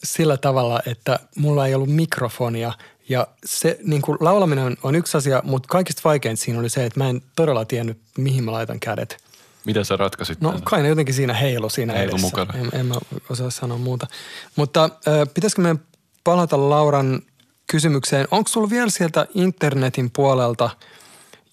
[0.04, 2.74] sillä tavalla, että mulla ei ollut mikrofonia
[3.10, 7.00] ja se niin kuin laulaminen on yksi asia, mutta kaikista vaikein siinä oli se, että
[7.00, 9.24] mä en todella tiennyt, mihin mä laitan kädet.
[9.66, 12.28] Miten sä ratkasit No kai ne jotenkin siinä heilu siinä heilu edessä.
[12.28, 12.54] mukana.
[12.54, 12.96] En, en mä
[13.30, 14.08] osaa sanoa muuta.
[14.56, 15.80] Mutta äh, pitäisikö meidän
[16.24, 17.22] palata Lauran
[17.68, 18.28] kysymykseen.
[18.32, 20.70] Onko sulla vielä sieltä internetin puolelta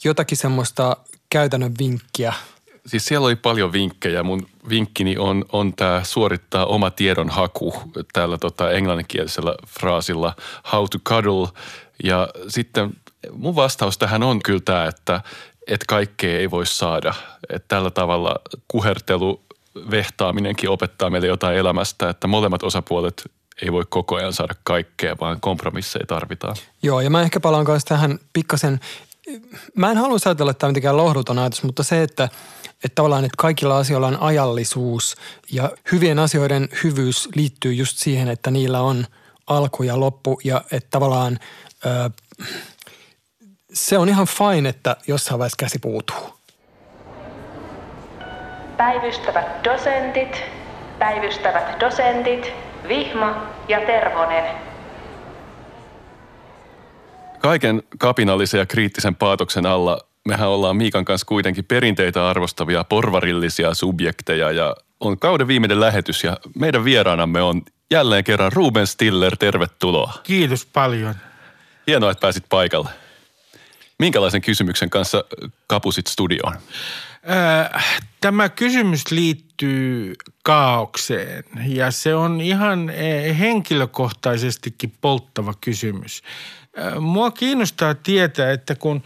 [0.05, 0.97] jotakin semmoista
[1.31, 2.33] käytännön vinkkiä?
[2.87, 4.23] Siis siellä oli paljon vinkkejä.
[4.23, 7.75] Mun vinkkini on, on tämä suorittaa oma tiedonhaku
[8.13, 10.35] täällä tota englanninkielisellä fraasilla
[10.73, 11.49] how to cuddle.
[12.05, 12.91] Ja sitten
[13.33, 15.21] mun vastaus tähän on kyllä tämä, että,
[15.67, 17.15] että kaikkea ei voi saada.
[17.49, 18.35] Että tällä tavalla
[18.69, 19.43] kuhertelu,
[19.91, 23.31] vehtaaminenkin opettaa meille jotain elämästä, että molemmat osapuolet
[23.63, 26.57] ei voi koko ajan saada kaikkea, vaan kompromisseja tarvitaan.
[26.83, 28.81] Joo, ja mä ehkä palaan myös tähän pikkasen,
[29.77, 32.25] mä en halua ajatella, että tämä on mitenkään lohduton ajatus, mutta se, että,
[32.85, 35.17] että tavallaan, että kaikilla asioilla on ajallisuus
[35.53, 39.07] ja hyvien asioiden hyvyys liittyy just siihen, että niillä on
[39.47, 41.39] alku ja loppu ja että tavallaan
[41.87, 42.11] ö,
[43.73, 46.41] se on ihan fine, että jossain vaiheessa käsi puutuu.
[48.77, 50.43] Päivystävät dosentit,
[50.99, 52.45] päivystävät dosentit–
[52.89, 54.70] Vihma ja Tervonen.
[57.41, 64.51] Kaiken kapinallisen ja kriittisen paatoksen alla mehän ollaan Miikan kanssa kuitenkin perinteitä arvostavia porvarillisia subjekteja
[64.51, 70.13] ja on kauden viimeinen lähetys ja meidän vieraanamme on jälleen kerran Ruben Stiller, tervetuloa.
[70.23, 71.15] Kiitos paljon.
[71.87, 72.91] Hienoa, että pääsit paikalle.
[73.99, 75.25] Minkälaisen kysymyksen kanssa
[75.67, 76.55] kapusit studioon?
[77.31, 86.23] Äh, tämä kysymys liittyy kaaukseen ja se on ihan eh, henkilökohtaisestikin polttava kysymys.
[86.79, 89.03] Äh, mua kiinnostaa tietää, että kun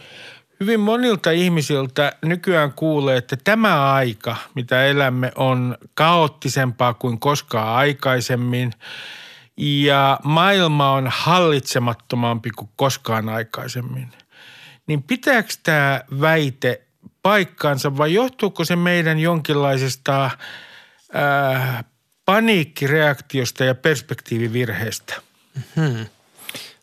[0.59, 8.71] hyvin monilta ihmisiltä nykyään kuulee, että tämä aika, mitä elämme, on kaoottisempaa kuin koskaan aikaisemmin
[9.57, 14.11] ja maailma on hallitsemattomampi kuin koskaan aikaisemmin–
[14.87, 16.81] niin pitääkö tämä väite
[17.21, 20.29] paikkaansa vai johtuuko se meidän jonkinlaisesta
[21.13, 21.83] ää,
[22.25, 25.13] paniikkireaktiosta ja perspektiivivirheestä?
[25.75, 26.05] Hmm.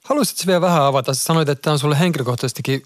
[0.05, 1.15] Haluaisitko vielä vähän avata?
[1.15, 2.83] Sanoit, että tämä on sulle henkilökohtaisestikin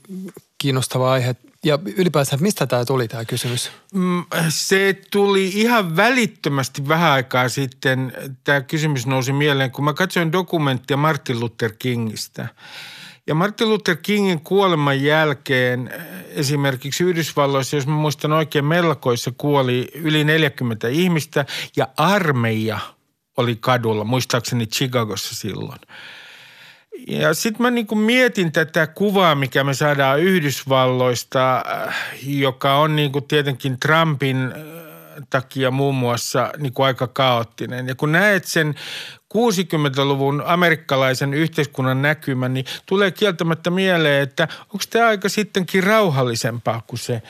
[0.58, 1.36] kiinnostava aihe.
[1.64, 3.70] Ja ylipäänsä, mistä tämä tuli tämä kysymys?
[3.94, 8.12] Mm, se tuli ihan välittömästi vähän aikaa sitten.
[8.44, 12.48] Tämä kysymys nousi mieleen, kun mä katsoin dokumenttia Martin Luther Kingistä–
[13.26, 15.90] ja Martin Luther Kingin kuoleman jälkeen
[16.28, 22.78] esimerkiksi Yhdysvalloissa, jos mä muistan oikein, melkoissa kuoli yli 40 ihmistä ja armeija
[23.36, 25.80] oli kadulla, muistaakseni Chicagossa silloin.
[27.08, 33.12] Ja sitten mä niin mietin tätä kuvaa, mikä me saadaan Yhdysvalloista, eh, joka on niin
[33.28, 37.88] tietenkin Trumpin eh, takia muun muassa niin kuin aika kaoottinen.
[37.88, 38.74] Ja kun näet sen
[39.34, 47.00] 60-luvun amerikkalaisen yhteiskunnan näkymän, niin tulee kieltämättä mieleen, että onko tämä aika sittenkin rauhallisempaa kuin
[47.00, 47.22] se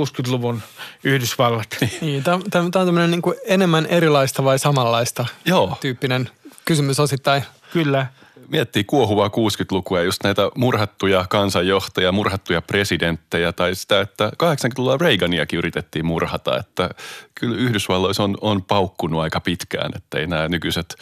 [0.00, 0.62] 60-luvun
[1.04, 1.76] Yhdysvallat.
[2.00, 5.78] Niin, tämä, tämä on tämmöinen niin enemmän erilaista vai samanlaista Joo.
[5.80, 6.30] tyyppinen
[6.64, 7.42] kysymys osittain.
[7.72, 8.06] Kyllä
[8.48, 16.06] miettii kuohuvaa 60-lukua just näitä murhattuja kansanjohtajia, murhattuja presidenttejä tai sitä, että 80-luvulla Reaganiakin yritettiin
[16.06, 16.90] murhata, että
[17.34, 20.96] kyllä Yhdysvalloissa on, on paukkunut aika pitkään, että ei nämä nykyiset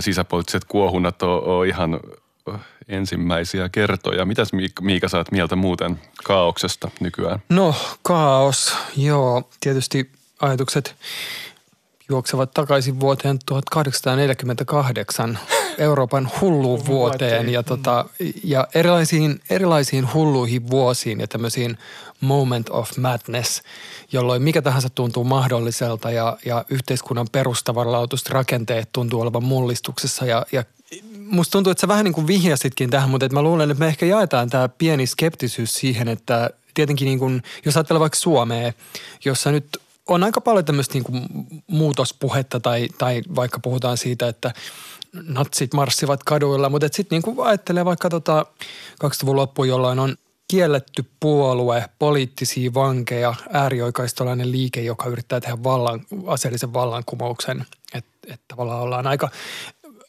[0.00, 2.00] sisäpoliittiset kuohunat ole, ole ihan
[2.88, 4.24] ensimmäisiä kertoja.
[4.24, 4.48] Mitäs
[4.80, 7.42] Miika saat mieltä muuten kaauksesta nykyään?
[7.48, 9.50] No kaos, joo.
[9.60, 10.94] Tietysti ajatukset
[12.08, 15.38] juoksevat takaisin vuoteen 1848
[15.78, 17.48] Euroopan hulluun vuoteen.
[17.48, 18.04] ja, tota,
[18.44, 21.78] ja erilaisiin, erilaisiin hulluihin vuosiin ja tämmöisiin
[22.20, 23.62] moment of madness,
[24.12, 30.26] jolloin mikä tahansa tuntuu mahdolliselta ja, ja yhteiskunnan perustavanlaatuiset rakenteet tuntuu olevan mullistuksessa.
[30.26, 30.64] Ja, ja
[31.18, 33.88] musta tuntuu, että sä vähän niin kuin vihjasitkin tähän, mutta että mä luulen, että me
[33.88, 38.72] ehkä jaetaan tämä pieni skeptisyys siihen, että tietenkin niin kuin, jos ajattelee vaikka Suomea,
[39.24, 41.22] jossa nyt on aika paljon tämmöistä niin kuin
[41.66, 44.52] muutospuhetta tai, tai vaikka puhutaan siitä, että
[45.12, 48.46] natsit marssivat kaduilla, mutta sitten niin ajattelee vaikka tota
[49.04, 50.16] 20-luvun loppuun, jolloin on
[50.48, 57.66] kielletty puolue, poliittisia vankeja, äärioikaistolainen liike, joka yrittää tehdä vallan, aseellisen vallankumouksen.
[57.94, 59.28] Että et tavallaan ollaan aika,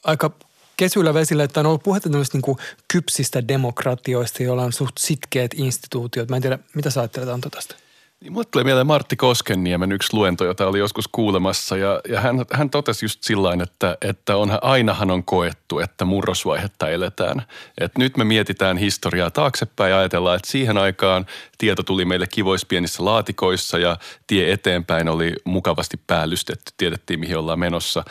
[0.04, 0.32] aika
[0.78, 2.58] kesyillä vesillä, että on ollut puhetta tämmöistä niin
[2.94, 6.30] kypsistä demokratioista, joilla on suht sitkeät instituutiot.
[6.30, 7.76] Mä en tiedä, mitä sä ajattelet Anto tästä?
[8.22, 12.46] Niin mulle tulee mieleen Martti Koskenniemen yksi luento, jota oli joskus kuulemassa ja, ja hän,
[12.54, 17.42] hän totesi just sillä että, että on, ainahan on koettu, että murrosvaihetta eletään.
[17.78, 21.26] Et nyt me mietitään historiaa taaksepäin ja ajatellaan, että siihen aikaan
[21.58, 27.60] tieto tuli meille kivoissa pienissä laatikoissa ja tie eteenpäin oli mukavasti päällystetty, tiedettiin mihin ollaan
[27.60, 28.04] menossa.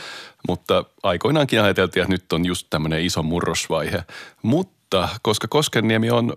[0.48, 4.04] Mutta aikoinaankin ajateltiin, että nyt on just tämmöinen iso murrosvaihe.
[4.42, 6.36] Mutta koska Koskenniemi on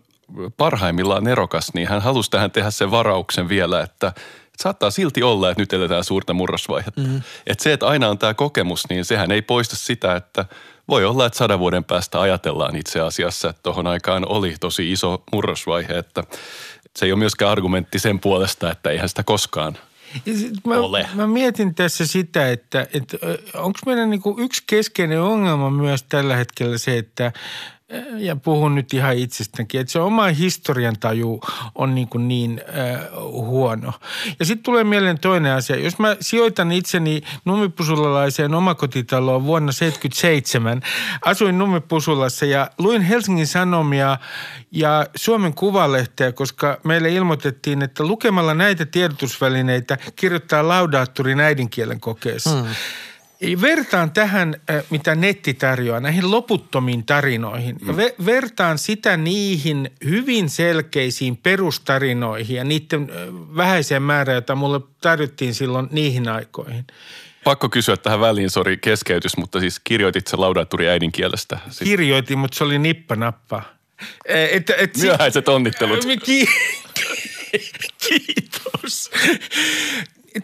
[0.58, 4.14] parhaimmillaan nerokas, niin hän halusi tähän tehdä sen varauksen vielä, että
[4.60, 7.02] saattaa silti olla, että nyt eletään suurta murrosvaihetta.
[7.02, 7.22] Mm.
[7.48, 10.46] Että se, että aina on tämä kokemus, niin sehän ei poista sitä, että
[10.90, 15.24] voi olla, että sadan vuoden päästä ajatellaan itse asiassa, että tuohon aikaan oli tosi iso
[15.32, 16.24] murrosvaihe, että
[16.96, 19.78] se ei ole myöskään argumentti sen puolesta, että eihän sitä koskaan
[20.68, 21.10] mä, ole.
[21.14, 23.18] Mä mietin tässä sitä, että, että
[23.54, 27.32] onko meidän niin yksi keskeinen ongelma myös tällä hetkellä se, että
[28.18, 31.42] ja puhun nyt ihan itsestäänkin, että se oma historian taju
[31.76, 33.02] on niin, kuin niin äh,
[33.32, 33.94] huono.
[34.40, 35.76] Ja sitten tulee mieleen toinen asia.
[35.76, 40.82] Jos mä sijoitan itseni nummipusulalaiseen omakotitaloon vuonna 1977,
[41.26, 44.18] asuin nummipusulassa ja luin Helsingin Sanomia
[44.72, 52.62] ja Suomen Kuvalehteä, koska meille ilmoitettiin, että lukemalla näitä tiedotusvälineitä kirjoittaa laudaattorin äidinkielen kokeessa.
[52.62, 52.70] Hmm.
[53.62, 54.56] Vertaan tähän,
[54.90, 57.78] mitä netti tarjoaa, näihin loputtomiin tarinoihin.
[57.82, 58.26] Mm.
[58.26, 63.10] vertaan sitä niihin hyvin selkeisiin perustarinoihin ja niiden
[63.56, 66.86] vähäiseen määrään, jota mulle tarjottiin silloin niihin aikoihin.
[67.44, 71.60] Pakko kysyä tähän väliin, sori keskeytys, mutta siis kirjoitit se laudatturi äidinkielestä?
[71.70, 71.90] Siis...
[71.90, 73.64] Kirjoitin, mutta se oli nippanappa.
[74.26, 76.06] Et, et, Myöhäiset onnittelut.
[76.24, 76.48] Ki-
[78.08, 79.12] Kiitos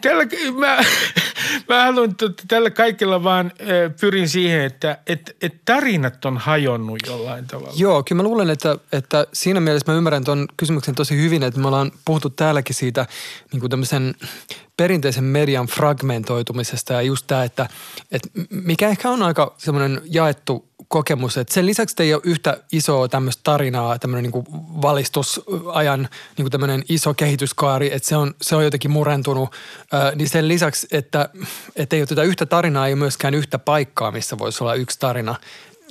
[0.00, 0.24] tällä,
[0.58, 0.84] mä,
[1.68, 3.52] mä haluan, että tällä kaikilla vaan
[4.00, 7.74] pyrin siihen, että että että tarinat on hajonnut jollain tavalla.
[7.76, 11.60] Joo, kyllä mä luulen, että, että siinä mielessä mä ymmärrän tuon kysymyksen tosi hyvin, että
[11.60, 13.06] me ollaan puhuttu täälläkin siitä
[13.52, 14.14] niin kuin tämmöisen
[14.76, 17.68] perinteisen median fragmentoitumisesta ja just tämä, että,
[18.10, 23.08] että mikä ehkä on aika semmoinen jaettu kokemus, että sen lisäksi ei ole yhtä isoa
[23.08, 24.44] tämmöistä tarinaa, tämmöinen niin
[24.82, 26.00] valistusajan
[26.36, 29.50] niin kuin tämmöinen iso kehityskaari, että se on, se on jotenkin murentunut,
[29.92, 31.28] ää, niin sen lisäksi, että,
[31.76, 35.34] että ei ole tätä yhtä tarinaa, ei myöskään yhtä paikkaa, missä voisi olla yksi tarina.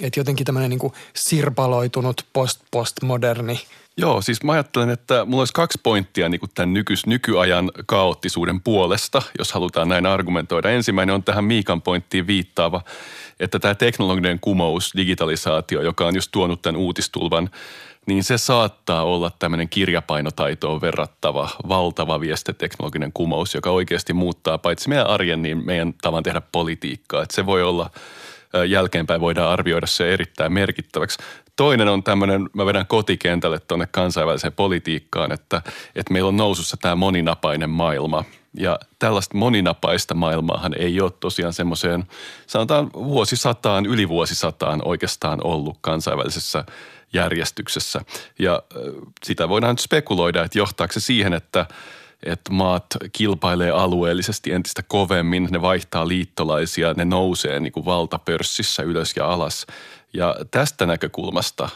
[0.01, 3.60] Että jotenkin tämmöinen niin sirpaloitunut post-postmoderni–
[3.99, 8.62] Joo, siis mä ajattelen, että mulla olisi kaksi pointtia niin kuin tämän nykys, nykyajan kaoottisuuden
[8.62, 10.69] puolesta, jos halutaan näin argumentoida.
[10.69, 12.81] Ensimmäinen on tähän Miikan pointtiin viittaava,
[13.39, 17.49] että tämä teknologinen kumous, digitalisaatio, joka on just tuonut tämän uutistulvan,
[18.05, 25.07] niin se saattaa olla tämmöinen kirjapainotaitoon verrattava valtava viestiteknologinen kumous, joka oikeasti muuttaa paitsi meidän
[25.07, 27.23] arjen, niin meidän tavan tehdä politiikkaa.
[27.23, 27.89] Että se voi olla
[28.67, 31.17] jälkeenpäin voidaan arvioida se erittäin merkittäväksi.
[31.57, 35.61] Toinen on tämmöinen, mä vedän kotikentälle tuonne kansainväliseen politiikkaan, että,
[35.95, 38.23] että meillä on nousussa tämä moninapainen maailma.
[38.59, 42.03] Ja tällaista moninapaista maailmaahan ei ole tosiaan semmoiseen,
[42.47, 46.65] sanotaan vuosisataan, yli vuosisataan oikeastaan ollut kansainvälisessä
[47.13, 48.01] järjestyksessä.
[48.39, 48.63] Ja
[49.25, 51.65] sitä voidaan nyt spekuloida, että johtaako se siihen, että
[52.23, 59.13] että maat kilpailee alueellisesti entistä kovemmin, ne vaihtaa liittolaisia, ne nousee niin kuin valtapörssissä ylös
[59.15, 59.65] ja alas–
[60.13, 61.69] ja tästä näkökulmasta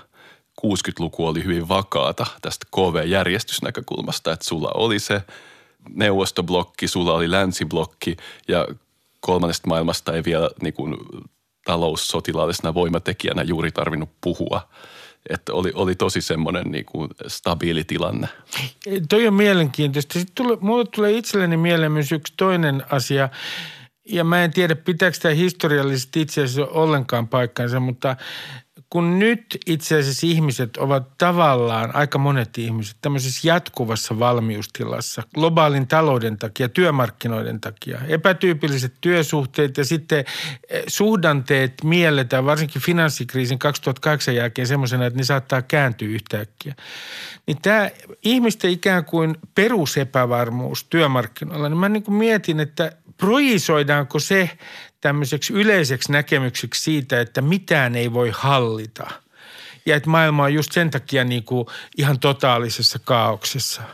[0.62, 5.22] 60-luku oli hyvin vakaata tästä KV-järjestysnäkökulmasta, että sulla oli se
[5.90, 8.18] neuvostoblokki, sulla oli länsiblokki
[8.48, 8.68] ja
[9.20, 10.96] kolmannesta maailmasta ei vielä niin kuin
[11.66, 14.70] taloussotilaallisena voimatekijänä juuri tarvinnut puhua.
[15.30, 18.28] Että oli, oli tosi semmoinen niin kuin stabiili tilanne.
[19.10, 20.20] Toi on mielenkiintoista.
[20.20, 23.30] Sitten tule, mulle tulee itselleni mieleen myös yksi toinen asia–
[24.12, 28.16] ja mä en tiedä, pitääkö tämä historiallisesti itse asiassa ollenkaan paikkansa, mutta
[28.92, 36.38] kun nyt itse asiassa ihmiset ovat tavallaan, aika monet ihmiset, tämmöisessä jatkuvassa valmiustilassa globaalin talouden
[36.38, 40.26] takia, työmarkkinoiden takia, epätyypilliset työsuhteet ja sitten
[40.70, 46.76] eh, suhdanteet mielletään varsinkin finanssikriisin 2008 jälkeen semmoisena, että ne saattaa kääntyä yhtäkkiä.
[47.48, 47.90] Niin tämä
[48.24, 54.50] ihmisten ikään kuin perusepävarmuus työmarkkinoilla, niin mä niin kuin mietin, että projisoidaanko se
[55.02, 59.08] tämmöiseksi yleiseksi näkemykseksi siitä, että mitään ei voi hallita?
[59.86, 63.82] Ja että maailma on just sen takia niin kuin ihan totaalisessa kaauksessa–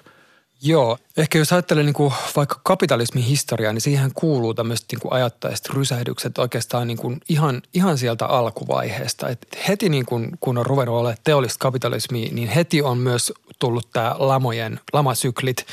[0.61, 5.13] Joo, ehkä jos ajattelee niin kuin vaikka kapitalismin historiaa, niin siihen kuuluu tämmöiset niin kuin
[5.13, 9.29] ajattaiset rysähdykset oikeastaan niin kuin ihan, ihan sieltä alkuvaiheesta.
[9.29, 13.89] Et heti niin kuin, kun on ruvennut olemaan teollista kapitalismia, niin heti on myös tullut
[13.93, 15.65] tämä lamojen, lamasyklit–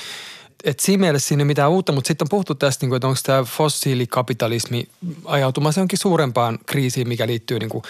[0.65, 3.21] et siinä mielessä siinä ei mitään uutta, mutta sitten on puhuttu tästä, niin että onko
[3.23, 4.89] tämä fossiilikapitalismi
[5.25, 7.85] ajautumassa jonkin suurempaan kriisiin, mikä liittyy niin kuin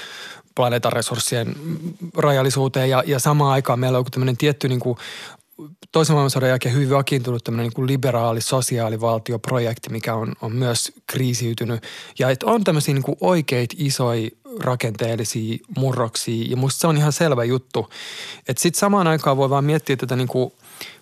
[0.55, 1.57] planeetan resurssien
[2.17, 4.99] rajallisuuteen ja, ja samaan aikaan meillä on tämmöinen tietty niin kuin
[5.93, 11.83] toisen maailmansodan jälkeen hyvin vakiintunut tämmöinen niin liberaali sosiaalivaltioprojekti, mikä on, on myös kriisiytynyt.
[12.19, 14.31] Ja että on tämmöisiä niin oikeita isoja
[14.61, 16.47] rakenteellisia murroksia.
[16.49, 17.91] Ja musta se on ihan selvä juttu.
[18.49, 20.53] Että sitten samaan aikaan voi vaan miettiä tätä niin kuin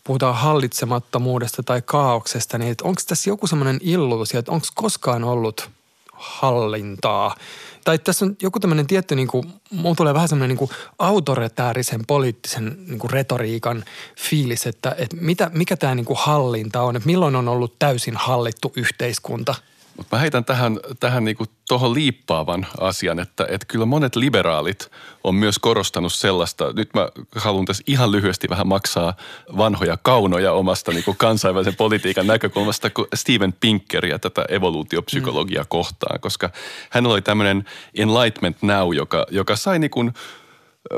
[0.04, 5.70] puhutaan hallitsemattomuudesta tai kaauksesta, niin onko tässä joku semmoinen illuusio, että onko koskaan ollut
[6.12, 7.36] hallintaa–
[7.84, 12.76] tai tässä on joku tämmöinen tietty, niin kuin, mulla tulee vähän semmoinen niin autoritäärisen poliittisen
[12.86, 13.84] niin kuin retoriikan
[14.16, 18.16] fiilis, että, että mitä, mikä tämä niin kuin hallinta on, että milloin on ollut täysin
[18.16, 19.54] hallittu yhteiskunta–
[19.96, 24.90] mutta mä heitän tähän, tähän niinku tohon liippaavan asian, että, että kyllä monet liberaalit
[25.24, 29.14] on myös korostanut sellaista, nyt mä haluan tässä ihan lyhyesti vähän maksaa
[29.56, 35.68] vanhoja kaunoja omasta niinku kansainvälisen politiikan näkökulmasta kuin Steven Pinkeria tätä evoluutiopsykologiaa mm.
[35.68, 36.50] kohtaan, koska
[36.90, 40.10] hän oli tämmöinen enlightenment now, joka, joka sai niinku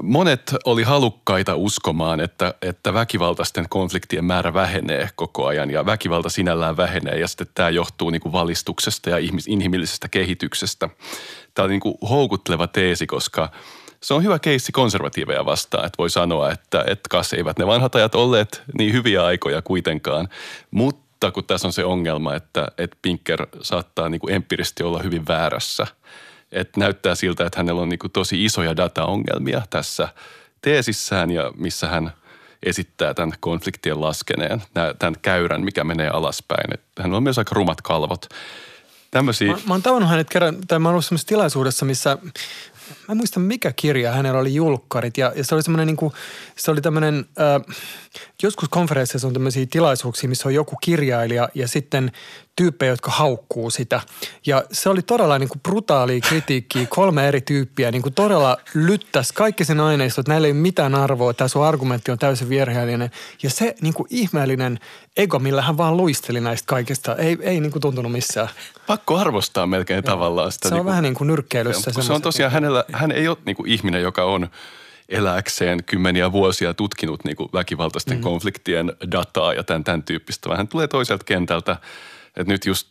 [0.03, 6.77] Monet oli halukkaita uskomaan, että, että väkivaltaisten konfliktien määrä vähenee koko ajan ja väkivalta sinällään
[6.77, 10.89] vähenee ja sitten tämä johtuu niin kuin valistuksesta ja ihmis, inhimillisestä kehityksestä.
[11.55, 13.49] Tämä oli niin kuin houkutteleva teesi, koska
[14.01, 17.95] se on hyvä keissi konservatiiveja vastaan, että voi sanoa, että, että kas eivät ne vanhat
[17.95, 20.29] ajat olleet niin hyviä aikoja kuitenkaan,
[20.71, 25.27] mutta kun tässä on se ongelma, että, että Pinker saattaa niin kuin empiirisesti olla hyvin
[25.29, 25.87] väärässä–
[26.55, 30.09] että näyttää siltä, että hänellä on niin tosi isoja dataongelmia tässä
[30.61, 32.13] teesissään ja missä hän
[32.63, 34.63] esittää tämän konfliktien laskeneen,
[34.99, 36.75] tämän käyrän, mikä menee alaspäin.
[36.75, 38.27] Että hänellä on myös aika rumat kalvot.
[39.11, 39.53] Tämmöisiä...
[39.53, 42.19] Mä, mä oon tavannut hänet kerran, tai mä oon ollut tilaisuudessa, missä
[42.89, 46.13] mä en muista mikä kirja hänellä oli julkkarit ja, ja se oli semmoinen niin kuin,
[46.57, 47.77] se oli tämmöinen, äh,
[48.43, 52.13] joskus konferensseissa on tämmöisiä tilaisuuksia, missä on joku kirjailija ja sitten
[52.57, 54.01] tyyppejä, jotka haukkuu sitä.
[54.47, 59.33] Ja se oli todella niin kuin brutaalia kritiikkiä, kolme eri tyyppiä, niin kuin todella lyttäs
[59.33, 63.11] kaikki sen aineisto, että näillä ei ole mitään arvoa, tämä sun argumentti on täysin virheellinen.
[63.43, 64.79] Ja se niin kuin ihmeellinen
[65.17, 68.49] ego, millä hän vaan luisteli näistä kaikista, ei, ei niin kuin tuntunut missään.
[68.87, 70.15] Pakko arvostaa melkein Joo.
[70.15, 70.69] tavallaan sitä.
[70.69, 71.93] Se on niin kuin, vähän niin kuin nyrkkeilyssä.
[72.03, 74.49] Se on tosiaan hänellä, hän ei ole niin kuin ihminen, joka on
[75.09, 78.23] eläkseen kymmeniä vuosia tutkinut niin kuin väkivaltaisten mm.
[78.23, 81.77] konfliktien dataa ja tämän, tämän tyyppistä, vaan hän tulee toiselta kentältä–
[82.37, 82.89] et nyt just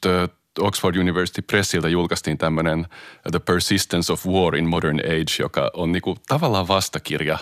[0.59, 2.87] Oxford University Pressiltä julkaistiin tämmöinen
[3.31, 7.37] The Persistence of War in Modern Age, joka on niinku tavallaan vastakirja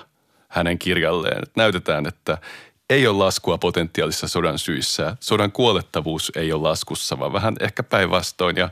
[0.48, 1.44] hänen kirjalleen.
[1.44, 2.38] Et näytetään, että
[2.90, 5.18] ei ole laskua potentiaalisissa sodan syissä.
[5.20, 8.58] Sodan kuolettavuus ei ole laskussa, vaan vähän ehkä päinvastoin.
[8.58, 8.70] Ja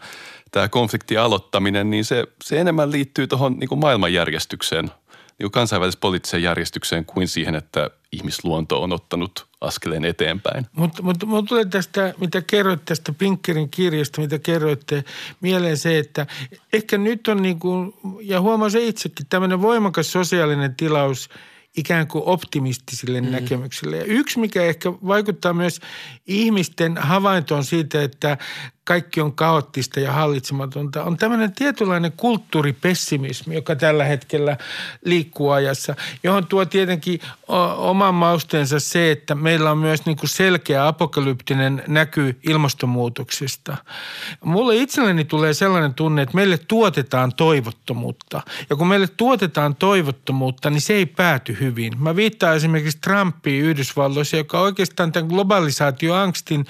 [0.51, 4.91] tämä konfliktin aloittaminen, niin se, se enemmän liittyy tuohon niin maailmanjärjestykseen–
[5.39, 10.65] niin kansainväliseen poliittiseen järjestykseen kuin siihen, että ihmisluonto on ottanut askeleen eteenpäin.
[10.75, 15.03] Mutta mut, mut tulee tästä, mitä kerroit tästä Pinkerin kirjasta, mitä kerroitte,
[15.41, 16.27] mieleen se, että
[16.73, 21.29] ehkä nyt on niin kuin, ja huomaa se itsekin, tämmöinen voimakas sosiaalinen tilaus–
[21.77, 23.31] ikään kuin optimistisille mm.
[23.31, 23.97] näkemyksille.
[23.97, 25.79] Ja yksi, mikä ehkä vaikuttaa myös
[26.27, 28.37] ihmisten havaintoon siitä, että
[28.89, 34.57] kaikki on kaoottista ja hallitsematonta, on tämmöinen tietynlainen kulttuuripessimismi, joka tällä hetkellä
[35.05, 37.19] liikkuu ajassa, johon tuo tietenkin
[37.77, 43.77] oman mausteensa se, että meillä on myös niin kuin selkeä apokalyptinen näky ilmastonmuutoksesta.
[44.43, 48.41] Mulle itselleni tulee sellainen tunne, että meille tuotetaan toivottomuutta.
[48.69, 51.93] Ja kun meille tuotetaan toivottomuutta, niin se ei pääty hyvin.
[52.01, 56.65] Mä viittaan esimerkiksi Trumpiin Yhdysvalloissa, joka oikeastaan tämän globalisaatioangstin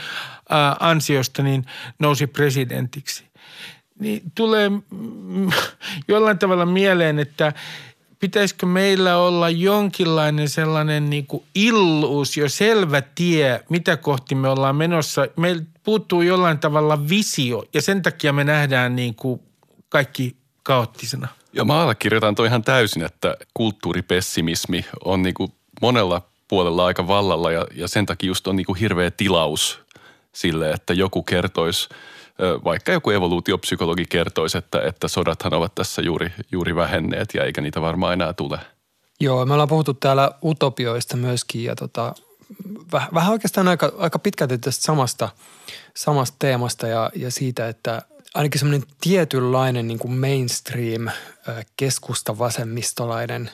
[0.79, 1.65] ansiosta niin
[1.99, 3.23] nousi presidentiksi.
[3.99, 4.71] Niin tulee
[6.07, 7.53] jollain tavalla mieleen, että
[8.19, 15.27] pitäisikö meillä olla jonkinlainen sellainen niin kuin illuusio, selvä tie, mitä kohti me ollaan menossa.
[15.35, 19.41] Meillä puuttuu jollain tavalla visio ja sen takia me nähdään niin kuin
[19.89, 21.27] kaikki kaoottisena.
[21.53, 27.51] Ja mä allekirjoitan toi ihan täysin, että kulttuuripessimismi on niin kuin monella puolella aika vallalla
[27.51, 29.79] ja, ja sen takia just on niin kuin hirveä tilaus
[30.35, 31.89] sille, että joku kertoisi,
[32.63, 37.81] vaikka joku evoluutiopsykologi kertoisi, että, että sodathan ovat tässä juuri, juuri vähenneet ja eikä niitä
[37.81, 38.59] varmaan enää tule.
[39.19, 42.13] Joo, me ollaan puhuttu täällä utopioista myöskin ja tota,
[42.91, 45.29] vähän, vähän oikeastaan aika, aika pitkälti tästä samasta,
[45.95, 48.01] samasta teemasta ja, ja siitä, että
[48.33, 51.09] ainakin semmoinen tietynlainen niin kuin mainstream
[51.77, 53.49] keskusta vasemmistolainen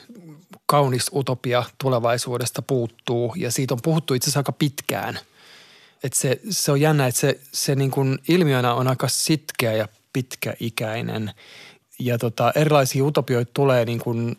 [0.66, 5.18] kaunis utopia tulevaisuudesta puuttuu ja siitä on puhuttu itse asiassa aika pitkään–
[6.06, 9.88] että se, se on jännä, että se, se niin kuin ilmiönä on aika sitkeä ja
[10.12, 11.32] pitkäikäinen.
[11.98, 14.36] Ja tota, erilaisia utopioita tulee niin kuin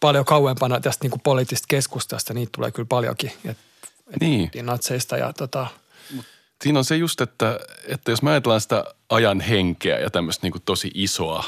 [0.00, 2.34] paljon kauempana tästä niin kuin poliittisesta keskustasta.
[2.34, 3.32] Niitä tulee kyllä paljonkin.
[3.44, 3.56] Et,
[4.10, 4.50] et niin.
[4.62, 5.66] Natseista ja tota,
[6.62, 10.52] Siinä on se just, että, että jos mä ajatellaan sitä ajan henkeä ja tämmöistä niin
[10.52, 11.44] kuin tosi isoa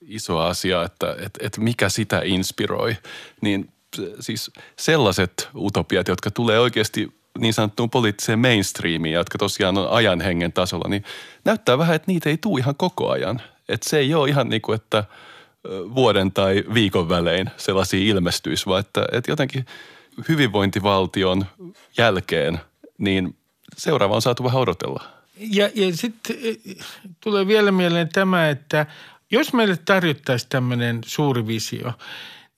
[0.00, 2.96] iso asia, että, että, että mikä sitä inspiroi.
[3.40, 3.72] Niin
[4.20, 10.52] siis sellaiset utopiat, jotka tulee oikeasti niin sanottuun poliittiseen mainstreamiin, jotka tosiaan on ajan hengen
[10.52, 11.04] tasolla, niin
[11.44, 13.42] näyttää vähän, että niitä ei tule ihan koko ajan.
[13.68, 15.04] Että se ei ole ihan niin kuin, että
[15.94, 19.66] vuoden tai viikon välein sellaisia ilmestyisi, vaan että, että jotenkin
[20.28, 21.46] hyvinvointivaltion
[21.98, 22.60] jälkeen,
[22.98, 23.36] niin
[23.76, 25.04] seuraava on saatu vähän odotella.
[25.36, 26.36] Ja, ja sitten
[27.20, 28.86] tulee vielä mieleen tämä, että
[29.30, 31.92] jos meille tarjottaisiin tämmöinen suuri visio,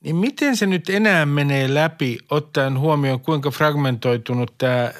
[0.03, 4.91] niin miten se nyt enää menee läpi, ottaen huomioon, kuinka fragmentoitunut tämä,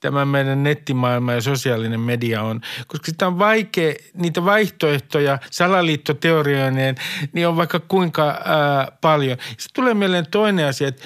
[0.00, 2.60] tämä meidän nettimaailma ja sosiaalinen media on?
[2.86, 6.94] Koska sitä on vaikea, niitä vaihtoehtoja salaliittoteorioineen,
[7.32, 9.36] niin on vaikka kuinka ää, paljon.
[9.48, 11.04] Sitten tulee mieleen toinen asia, että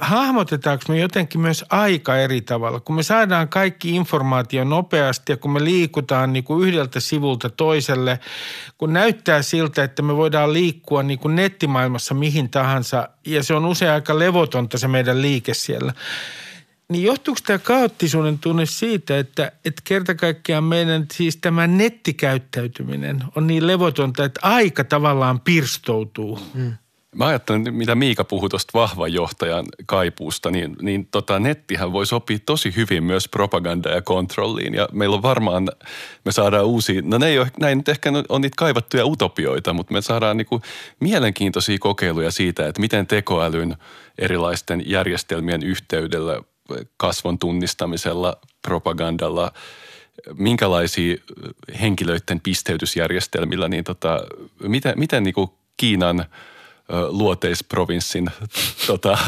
[0.00, 5.50] hahmotetaanko me jotenkin myös aika eri tavalla, kun me saadaan kaikki informaatio nopeasti ja kun
[5.50, 8.20] me liikutaan niin kuin yhdeltä sivulta toiselle,
[8.78, 13.64] kun näyttää siltä, että me voidaan liikkua niin kuin nettimaailmassa mihin tahansa ja se on
[13.64, 15.92] usein aika levotonta se meidän liike siellä.
[16.88, 23.46] Niin johtuuko tämä kaoottisuuden tunne siitä, että, että kerta kaikkiaan meidän siis tämä nettikäyttäytyminen on
[23.46, 26.38] niin levotonta, että aika tavallaan pirstoutuu?
[26.54, 26.72] Hmm.
[27.16, 32.38] Mä ajattelen, mitä Miika puhui tuosta vahvan johtajan kaipuusta, niin, niin tota, nettihän voi sopia
[32.46, 34.74] tosi hyvin myös propaganda ja kontrolliin.
[34.74, 35.68] Ja meillä on varmaan,
[36.24, 39.92] me saadaan uusia, no ne ei ole, näin nyt ehkä on niitä kaivattuja utopioita, mutta
[39.92, 40.60] me saadaan niinku
[41.00, 43.76] mielenkiintoisia kokeiluja siitä, että miten tekoälyn
[44.18, 46.42] erilaisten järjestelmien yhteydellä,
[46.96, 49.52] kasvon tunnistamisella, propagandalla,
[50.34, 51.16] minkälaisia
[51.80, 54.20] henkilöiden pisteytysjärjestelmillä, niin tota,
[54.62, 56.24] miten, miten niinku Kiinan–
[57.08, 58.30] luoteisprovinssin
[58.86, 59.18] tota,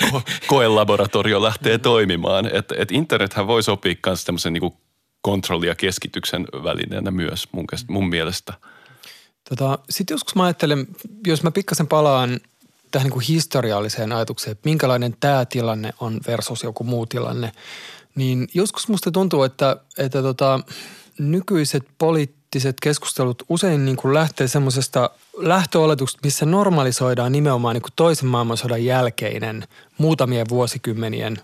[0.46, 2.56] koelaboratorio lähtee toimimaan.
[2.56, 4.72] Et, et internethän voi sopia myös tämmöisen niin
[5.22, 8.52] kontrolli- ja keskityksen välineenä myös mun, mun mielestä.
[9.48, 10.86] Tota, Sitten joskus mä ajattelen,
[11.26, 12.40] jos mä pikkasen palaan
[12.90, 17.52] tähän niin kuin historialliseen ajatukseen, että minkälainen tämä tilanne on versus joku muu tilanne,
[18.14, 20.60] niin joskus musta tuntuu, että, että tota,
[21.18, 27.92] nykyiset poliittiset poliittiset keskustelut usein niin kuin lähtee semmoisesta lähtöoletuksesta, missä normalisoidaan nimenomaan niin kuin
[27.96, 29.64] toisen maailmansodan jälkeinen
[29.98, 31.38] muutamien vuosikymmenien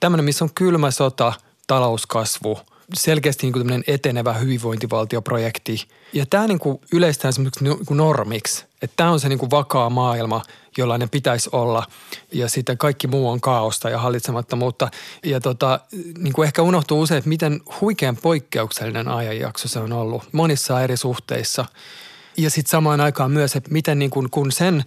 [0.00, 1.32] tämmöinen, missä on kylmä sota,
[1.66, 2.58] talouskasvu,
[2.94, 5.88] selkeästi niin kuin etenevä hyvinvointivaltioprojekti.
[6.12, 9.50] Ja tämä niin kuin yleistään semmoiseksi niin kuin normiksi, että tämä on se niin kuin
[9.50, 10.42] vakaa maailma–
[10.78, 11.86] jollainen pitäisi olla.
[12.32, 14.90] Ja sitten kaikki muu on kaaosta ja hallitsemattomuutta.
[15.24, 15.80] Ja tota,
[16.18, 20.96] niin kuin ehkä unohtuu usein, että miten huikean poikkeuksellinen ajanjakso se on ollut monissa eri
[20.96, 21.64] suhteissa.
[22.36, 24.84] Ja sitten samaan aikaan myös, että miten niin kuin, kun sen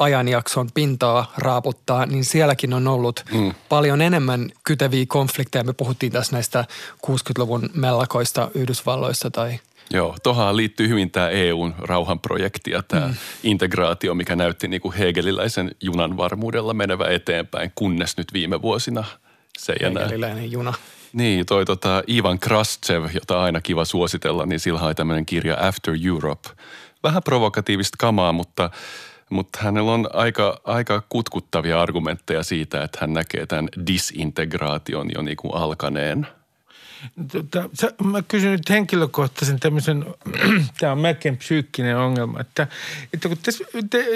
[0.00, 3.54] ajanjakson pintaa raaputtaa, niin sielläkin on ollut mm.
[3.68, 5.64] paljon enemmän kyteviä konflikteja.
[5.64, 6.64] Me puhuttiin tässä näistä
[7.06, 9.58] 60-luvun mellakoista Yhdysvalloissa tai–
[9.92, 13.14] Joo, tuohon liittyy hyvin tämä EUn rauhanprojekti ja tämä mm.
[13.42, 19.04] integraatio, mikä näytti niin kuin hegeliläisen junan varmuudella menevä eteenpäin, kunnes nyt viime vuosina
[19.58, 20.02] se ei enää.
[20.02, 20.74] Hegeliläinen juna.
[21.12, 25.94] Niin, toi tota Ivan Krastsev, jota aina kiva suositella, niin sillä on tämmöinen kirja After
[26.06, 26.48] Europe.
[27.02, 28.70] Vähän provokatiivista kamaa, mutta,
[29.30, 35.36] mutta hänellä on aika, aika kutkuttavia argumentteja siitä, että hän näkee tämän disintegraation jo niin
[35.36, 36.26] kuin alkaneen–
[37.32, 37.68] Tota,
[38.04, 40.04] mä kysyn nyt henkilökohtaisen tämmöisen,
[40.80, 42.66] tämä on melkein psyykkinen ongelma, että,
[43.14, 43.50] että kun te,
[43.90, 44.06] te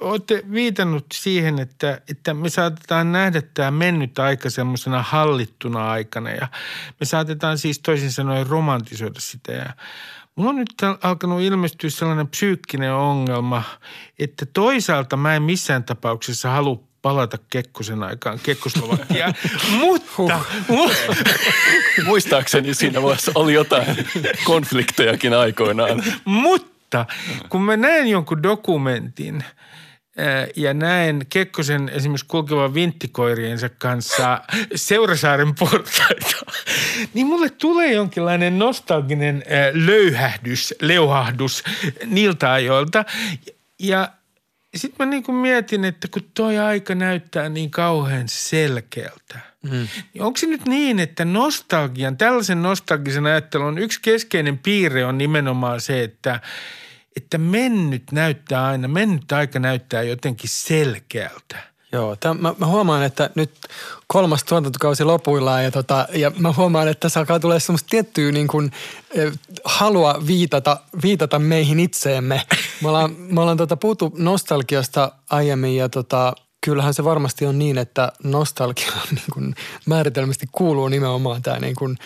[0.00, 6.48] olette viitannut siihen, että, että me saatetaan nähdä tämä mennyt aika semmoisena hallittuna aikana ja
[7.00, 9.72] me saatetaan siis toisin sanoen romantisoida sitä ja
[10.40, 13.62] Mulla on nyt alkanut ilmestyä sellainen psyykkinen ongelma,
[14.18, 19.32] että toisaalta mä en missään tapauksessa halua palata Kekkosen aikaan, Kekkoslovakia.
[19.80, 20.40] Mutta...
[22.04, 23.86] Muistaakseni siinä vaiheessa oli jotain
[24.44, 26.02] konfliktejakin aikoinaan.
[26.24, 27.06] Mutta
[27.48, 29.44] kun mä näen jonkun dokumentin
[30.56, 34.40] ja näen Kekkosen esimerkiksi kulkevan vinttikoiriensa kanssa
[34.74, 36.52] Seurasaaren portaita,
[37.14, 41.64] niin mulle tulee jonkinlainen nostalginen löyhähdys, leuhahdus
[42.04, 43.04] niiltä ajoilta.
[43.78, 44.08] Ja
[44.76, 49.88] sitten mä niin kuin mietin, että kun toi aika näyttää niin kauhean selkeältä, mm.
[50.14, 55.80] niin onko se nyt niin, että nostalgian, tällaisen nostalgisen ajattelun yksi keskeinen piirre on nimenomaan
[55.80, 56.40] se, että,
[57.16, 61.56] että mennyt näyttää aina, mennyt aika näyttää jotenkin selkeältä–
[61.92, 63.50] Joo, tämän, mä, mä huomaan, että nyt
[64.06, 68.48] kolmas tuotantokausi lopuillaan ja, tota, ja mä huomaan, että tässä alkaa tulla semmoista tiettyä niin
[68.48, 68.72] kuin,
[69.14, 69.32] eh,
[69.64, 72.42] halua viitata, viitata meihin itseemme.
[72.82, 76.32] Me ollaan, me ollaan tota, puhuttu nostalgiasta aiemmin ja tota,
[76.64, 79.54] kyllähän se varmasti on niin, että nostalgia niin kuin
[79.86, 81.98] määritelmästi kuuluu nimenomaan tämä niin kuin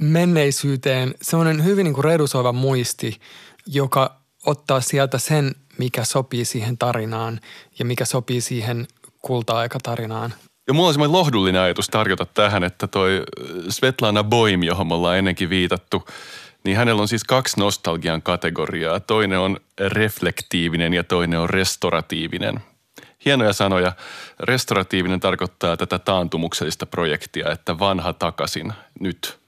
[0.00, 1.14] menneisyyteen.
[1.22, 3.20] Semmoinen hyvin niin kuin redusoiva muisti,
[3.66, 7.40] joka ottaa sieltä sen, mikä sopii siihen tarinaan
[7.78, 8.86] ja mikä sopii siihen
[9.22, 10.34] kulta-aikatarinaan.
[10.66, 13.22] Ja mulla on semmoinen lohdullinen ajatus tarjota tähän, että toi
[13.68, 16.08] Svetlana Boim, johon me ollaan ennenkin viitattu,
[16.64, 19.00] niin hänellä on siis kaksi nostalgian kategoriaa.
[19.00, 22.60] Toinen on reflektiivinen ja toinen on restoratiivinen.
[23.24, 23.92] Hienoja sanoja.
[24.40, 29.38] Restoratiivinen tarkoittaa tätä taantumuksellista projektia, että vanha takaisin nyt.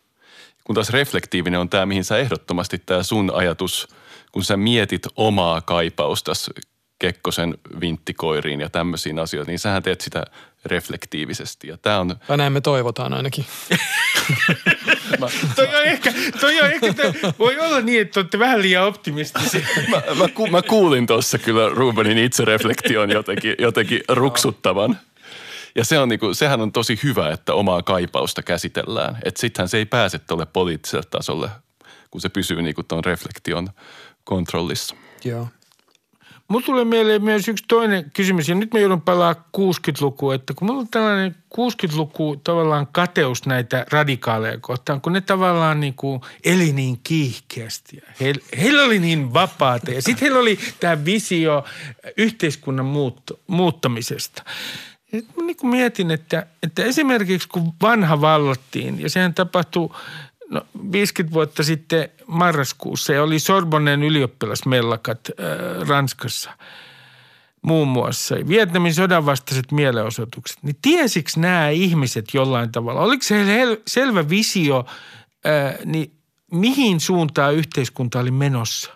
[0.64, 3.88] Kun taas reflektiivinen on tämä, mihin sä ehdottomasti tämä sun ajatus,
[4.32, 6.50] kun sä mietit omaa kaipaustas
[6.98, 10.24] Kekkosen vinttikoiriin ja tämmöisiin asioihin, niin sähän teet sitä
[10.64, 11.68] reflektiivisesti.
[11.68, 12.16] Ja tää on...
[12.26, 13.46] Tai näin me toivotaan ainakin.
[15.56, 19.60] toi on ehkä, toi on ehkä toi, voi olla niin, että olette vähän liian optimistisia.
[19.90, 24.98] mä, mä, ku, mä kuulin tuossa kyllä Rubenin itsereflektion jotenkin, jotenkin ruksuttavan.
[25.74, 29.18] Ja se on niinku, sehän on tosi hyvä, että omaa kaipausta käsitellään.
[29.24, 31.50] Että sittenhän se ei pääse tuolle poliittiselle tasolle,
[32.10, 33.68] kun se pysyy niinku tuon reflektion
[34.28, 34.96] kontrollissa.
[35.24, 35.48] Joo.
[36.48, 40.66] Mulla tulee mieleen myös yksi toinen kysymys, ja nyt mä joudun palaa 60-lukuun, että kun
[40.66, 46.72] mulla on tällainen 60-luku tavallaan kateus näitä radikaaleja kohtaan, kun ne tavallaan niin kuin eli
[46.72, 48.02] niin kiihkeästi.
[48.20, 51.64] Heillä, heillä oli niin vapaata, ja sitten heillä oli tämä visio
[52.16, 54.42] yhteiskunnan muutto, muuttamisesta.
[55.12, 59.90] Ja mä niin kuin mietin, että, että esimerkiksi kun vanha vallattiin, ja sehän tapahtui
[60.51, 66.51] no, 50 vuotta sitten marraskuussa ja oli Sorbonnen ylioppilasmellakat äh, Ranskassa
[67.62, 68.36] muun muassa.
[68.49, 70.59] Vietnamin sodan vastaiset mielenosoitukset.
[70.62, 73.01] Niin tiesikö nämä ihmiset jollain tavalla?
[73.01, 74.86] Oliko se hel- selvä visio,
[75.46, 76.12] äh, niin
[76.53, 78.90] mihin suuntaan yhteiskunta oli menossa?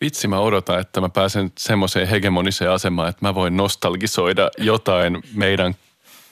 [0.00, 5.74] Vitsi, mä odotan, että mä pääsen semmoiseen hegemoniseen asemaan, että mä voin nostalgisoida jotain meidän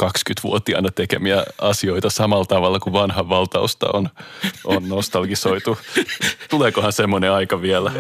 [0.02, 4.08] 20-vuotiaana tekemiä asioita samalla tavalla kuin vanhan valtausta on,
[4.64, 5.78] on nostalgisoitu.
[6.50, 7.92] Tuleekohan semmoinen aika vielä?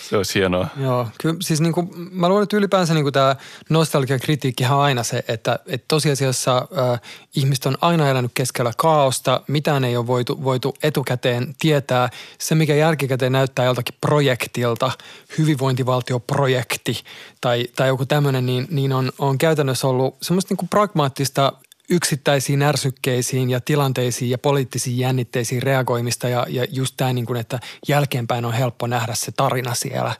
[0.00, 0.68] Se olisi hienoa.
[0.76, 3.36] Joo, kyllä siis niin kuin, mä luulen, että ylipäänsä niin kuin tämä
[3.70, 7.00] nostalgian kritiikki on aina se, että, että tosiasiassa äh,
[7.36, 12.08] ihmiset on aina elänyt keskellä kaaosta, mitään ei ole voitu, voitu etukäteen tietää.
[12.38, 14.90] Se, mikä jälkikäteen näyttää joltakin projektilta,
[15.38, 17.00] hyvinvointivaltioprojekti
[17.40, 21.52] tai, tai joku tämmöinen, niin, niin on, on käytännössä ollut semmoista niin kuin pragmaattista
[21.90, 27.60] yksittäisiin ärsykkeisiin ja tilanteisiin ja poliittisiin jännitteisiin reagoimista ja, ja just tämä, niin kuin, että
[27.88, 30.14] jälkeenpäin on helppo nähdä se tarina siellä.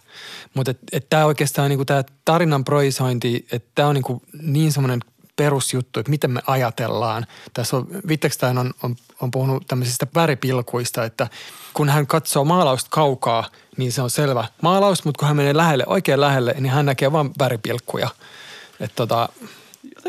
[0.55, 4.23] Mutta et, et tämä oikeastaan niin kuin tämä tarinan projisointi, että tämä on niin, kuin
[4.43, 5.01] niin semmoinen
[5.37, 7.27] perusjuttu, että miten me ajatellaan.
[7.55, 11.29] Tässä on, Wittgenstein on, on, on puhunut tämmöisistä väripilkuista, että
[11.75, 15.85] kun hän katsoo maalausta kaukaa, niin se on selvä maalaus, mutta kun hän menee lähelle,
[15.87, 18.09] oikein lähelle, niin hän näkee vain väripilkkuja.
[18.81, 19.29] Että tota,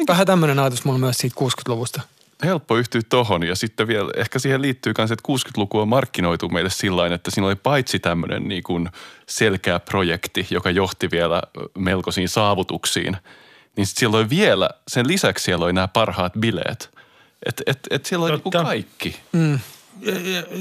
[0.07, 2.01] Vähän tämmöinen ajatus mulla myös siitä 60-luvusta.
[2.43, 6.69] Helppo yhtyä tohon ja sitten vielä ehkä siihen liittyy myös, että 60-luku on markkinoitu meille
[6.69, 8.89] sillä että siinä oli paitsi tämmöinen niin kuin
[9.27, 11.41] selkeä projekti, joka johti vielä
[11.77, 13.17] melkoisiin saavutuksiin,
[13.77, 16.89] niin sitten siellä oli vielä, sen lisäksi siellä oli nämä parhaat bileet.
[17.45, 19.19] Että et, et siellä oli niin kuin kaikki.
[19.31, 19.59] Mm.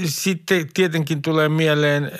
[0.04, 2.12] Sitten tietenkin tulee mieleen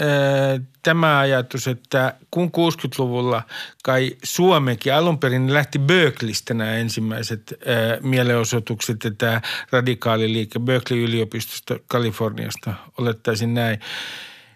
[0.82, 3.42] tämä ajatus, että kun 60-luvulla
[3.84, 7.54] kai Suomekin alun perin lähti Berkeleystä nämä ensimmäiset
[8.02, 9.40] mielenosoitukset ja tämä
[9.72, 13.80] radikaaliliike Berkeley-yliopistosta Kaliforniasta, olettaisin näin.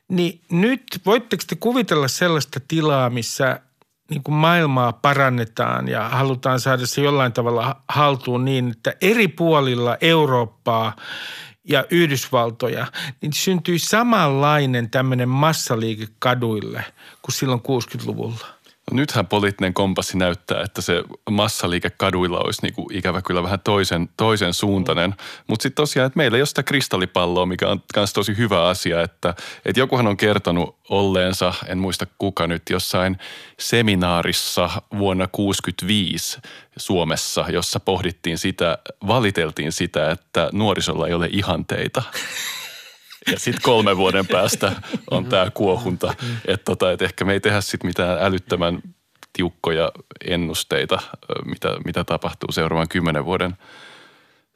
[0.08, 3.60] Niin nyt voitteko te kuvitella sellaista tilaa, missä
[4.10, 9.96] niin kuin maailmaa parannetaan ja halutaan saada se jollain tavalla haltuun niin, että eri puolilla
[10.00, 10.96] Eurooppaa–
[11.68, 12.86] ja Yhdysvaltoja,
[13.20, 16.84] niin syntyi samanlainen tämmöinen massaliike kaduille
[17.22, 18.58] kuin silloin 60-luvulla.
[18.90, 24.08] No nythän poliittinen kompassi näyttää, että se massaliike kaduilla olisi niinku ikävä kyllä vähän toisen,
[24.16, 25.14] toisen suuntainen.
[25.46, 29.02] Mutta sitten tosiaan, että meillä ei ole sitä kristallipalloa, mikä on myös tosi hyvä asia,
[29.02, 33.18] että, että jokuhan on kertonut olleensa, en muista kuka nyt, jossain
[33.58, 36.40] seminaarissa vuonna 1965
[36.78, 42.02] Suomessa, jossa pohdittiin sitä, valiteltiin sitä, että nuorisolla ei ole ihanteita.
[43.32, 44.72] Ja sitten kolmen vuoden päästä
[45.10, 46.14] on tämä kuohunta.
[46.46, 48.82] Että tota, et ehkä me ei tehdä sitten mitään älyttömän
[49.32, 49.92] tiukkoja
[50.24, 50.98] ennusteita,
[51.44, 53.56] mitä, mitä tapahtuu seuraavan kymmenen vuoden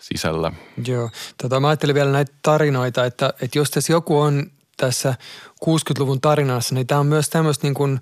[0.01, 0.53] sisällä.
[0.87, 1.11] Joo,
[1.43, 5.15] tota, mä ajattelin vielä näitä tarinoita, että, että jos tässä joku on tässä
[5.65, 8.01] 60-luvun tarinassa, niin tämä on myös tämmöistä niin kuin,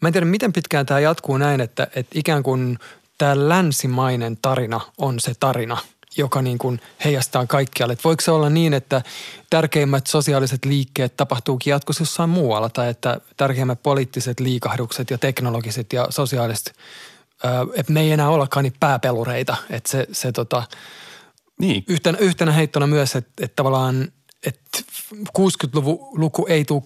[0.00, 2.78] mä en tiedä miten pitkään tämä jatkuu näin, että, että ikään kuin
[3.18, 5.76] tämä länsimainen tarina on se tarina–
[6.16, 7.92] joka niin kuin heijastaa kaikkialle.
[7.92, 9.02] Että voiko se olla niin, että
[9.50, 16.06] tärkeimmät sosiaaliset liikkeet tapahtuukin jatkossa jossain muualla tai että tärkeimmät poliittiset liikahdukset ja teknologiset ja
[16.10, 16.74] sosiaaliset,
[17.74, 19.56] että me ei enää ollakaan niin pääpelureita.
[19.70, 20.62] Että se, se tota,
[21.60, 21.84] niin.
[21.88, 24.12] yhtenä, yhtenä heittona myös, että, että tavallaan
[24.46, 24.78] että
[25.38, 26.82] 60-luvun luku ei tule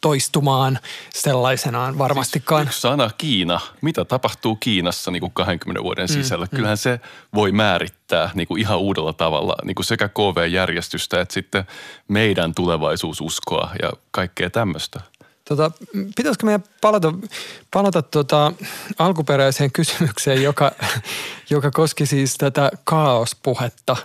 [0.00, 0.78] toistumaan
[1.14, 2.62] sellaisenaan varmastikaan.
[2.62, 3.60] Siis yksi sana Kiina.
[3.80, 6.44] Mitä tapahtuu Kiinassa niin kuin 20 vuoden mm, sisällä?
[6.44, 6.80] Mm, Kyllähän mm.
[6.80, 7.00] se
[7.34, 11.64] voi määrittää niin kuin ihan uudella tavalla niin kuin sekä KV-järjestystä että sitten
[12.08, 15.00] meidän tulevaisuususkoa ja kaikkea tämmöistä.
[15.50, 15.70] Tota,
[16.16, 17.12] pitäisikö meidän palata,
[17.70, 18.52] palata tota
[18.98, 20.72] alkuperäiseen kysymykseen, joka,
[21.50, 23.96] joka koski siis tätä kaospuhetta?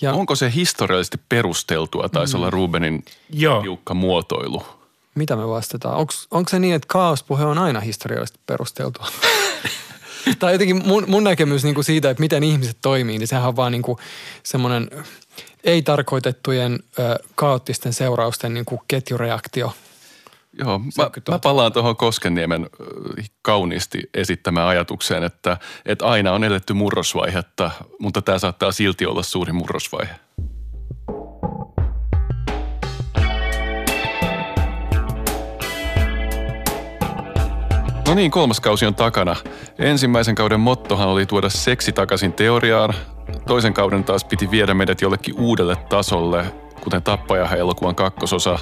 [0.00, 2.38] Ja, Onko se historiallisesti perusteltua, taisi mm.
[2.38, 3.62] olla Rubenin Joo.
[3.62, 4.62] tiukka muotoilu?
[5.14, 5.96] Mitä me vastataan?
[6.30, 9.06] Onko se niin, että kaospuhe on aina historiallisesti perusteltua?
[10.38, 13.56] tai jotenkin mun, mun näkemys niin kuin siitä, että miten ihmiset toimii, niin sehän on
[13.56, 13.98] vaan niin kuin
[14.42, 14.90] semmoinen
[15.64, 19.72] ei-tarkoitettujen ö, kaoottisten seurausten niin kuin ketjureaktio–
[20.58, 22.66] Joo, mä, mä palaan tuohon Koskenniemen
[23.42, 25.56] kauniisti esittämään ajatukseen, että,
[25.86, 30.14] että aina on eletty murrosvaihetta, mutta tämä saattaa silti olla suuri murrosvaihe.
[38.14, 39.36] No niin, kolmas kausi on takana.
[39.78, 42.94] Ensimmäisen kauden mottohan oli tuoda seksi takaisin teoriaan.
[43.46, 46.44] Toisen kauden taas piti viedä meidät jollekin uudelle tasolle,
[46.80, 48.58] kuten Tappaja-elokuvan kakkososa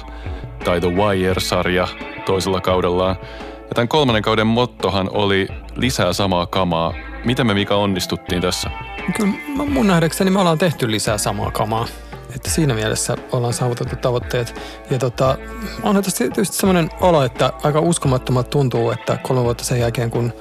[0.63, 1.87] tai The Wire-sarja
[2.25, 3.15] toisella kaudellaan.
[3.59, 6.93] Ja tämän kolmannen kauden mottohan oli lisää samaa kamaa.
[7.25, 8.69] Miten me Mika onnistuttiin tässä?
[9.17, 11.87] Kyllä mun nähdäkseni me ollaan tehty lisää samaa kamaa.
[12.35, 14.61] Että siinä mielessä ollaan saavutettu tavoitteet.
[14.89, 15.37] Ja tota,
[15.83, 20.33] onhan tässä tietysti sellainen olo, että aika uskomattomat tuntuu, että kolme vuotta sen jälkeen, kun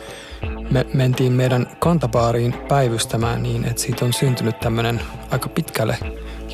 [0.70, 5.98] me mentiin meidän kantapaariin päivystämään niin, että siitä on syntynyt tämmöinen aika pitkälle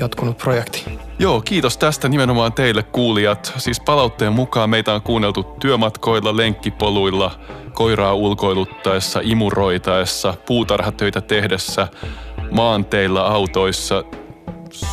[0.01, 0.99] jatkunut projekti.
[1.18, 3.53] Joo, kiitos tästä nimenomaan teille kuulijat.
[3.57, 7.30] Siis palautteen mukaan meitä on kuunneltu työmatkoilla, lenkkipoluilla,
[7.72, 11.89] koiraa ulkoiluttaessa, imuroitaessa, puutarhatöitä tehdessä,
[12.51, 14.05] maanteilla, autoissa.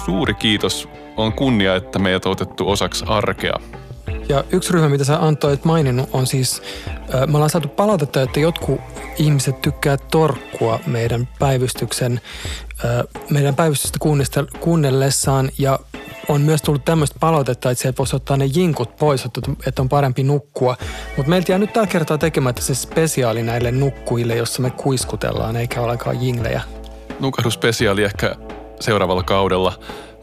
[0.06, 0.90] Suuri kiitos.
[1.18, 3.60] On kunnia, että meidät on otettu osaksi arkea.
[4.30, 6.62] Ja yksi ryhmä, mitä sä antoit maininnut, on siis,
[7.28, 8.82] me ollaan saatu palautetta, että jotkut
[9.18, 12.22] ihmiset tykkää torkkua meidän päivystyksen,
[13.30, 14.00] meidän päivystystä
[14.60, 15.80] kuunnellessaan ja
[16.30, 19.26] on myös tullut tämmöistä palautetta, että sieltä voisi ottaa ne jinkut pois,
[19.68, 20.78] että on parempi nukkua.
[21.18, 25.82] Mutta meiltä jää nyt tällä kertaa tekemättä se spesiaali näille nukkuille, jossa me kuiskutellaan, eikä
[25.82, 26.62] olekaan jinglejä.
[27.20, 28.36] Nukahduspesiaali ehkä
[28.80, 29.74] seuraavalla kaudella.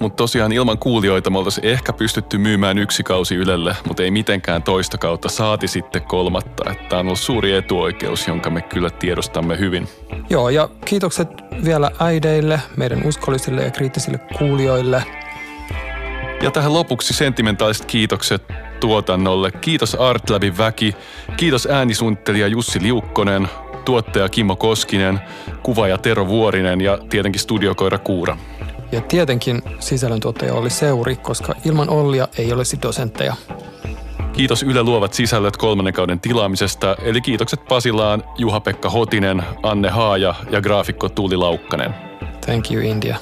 [0.00, 4.62] Mutta tosiaan ilman kuulijoita me oltaisiin ehkä pystytty myymään yksi kausi Ylelle, mutta ei mitenkään
[4.62, 6.74] toista kautta, saati sitten kolmatta.
[6.88, 9.88] Tämä on ollut suuri etuoikeus, jonka me kyllä tiedostamme hyvin.
[10.30, 11.28] Joo, ja kiitokset
[11.64, 15.02] vielä äideille, meidän uskollisille ja kriittisille kuulijoille.
[16.42, 18.42] Ja tähän lopuksi sentimentaaliset kiitokset
[18.80, 19.50] tuotannolle.
[19.50, 20.96] Kiitos Artlabin väki,
[21.36, 23.48] kiitos äänisuunnittelija Jussi Liukkonen,
[23.84, 25.20] tuottaja Kimmo Koskinen,
[25.62, 28.36] kuvaaja Tero Vuorinen ja tietenkin studiokoira Kuura.
[28.92, 33.34] Ja tietenkin sisällöntuottaja oli Seuri, koska ilman Ollia ei olisi dosentteja.
[34.32, 40.60] Kiitos Yle Luovat sisällöt kolmannen kauden tilaamisesta, eli kiitokset Pasilaan, Juha-Pekka Hotinen, Anne Haaja ja
[40.60, 41.94] graafikko Tuuli Laukkanen.
[42.46, 43.16] Thank you India.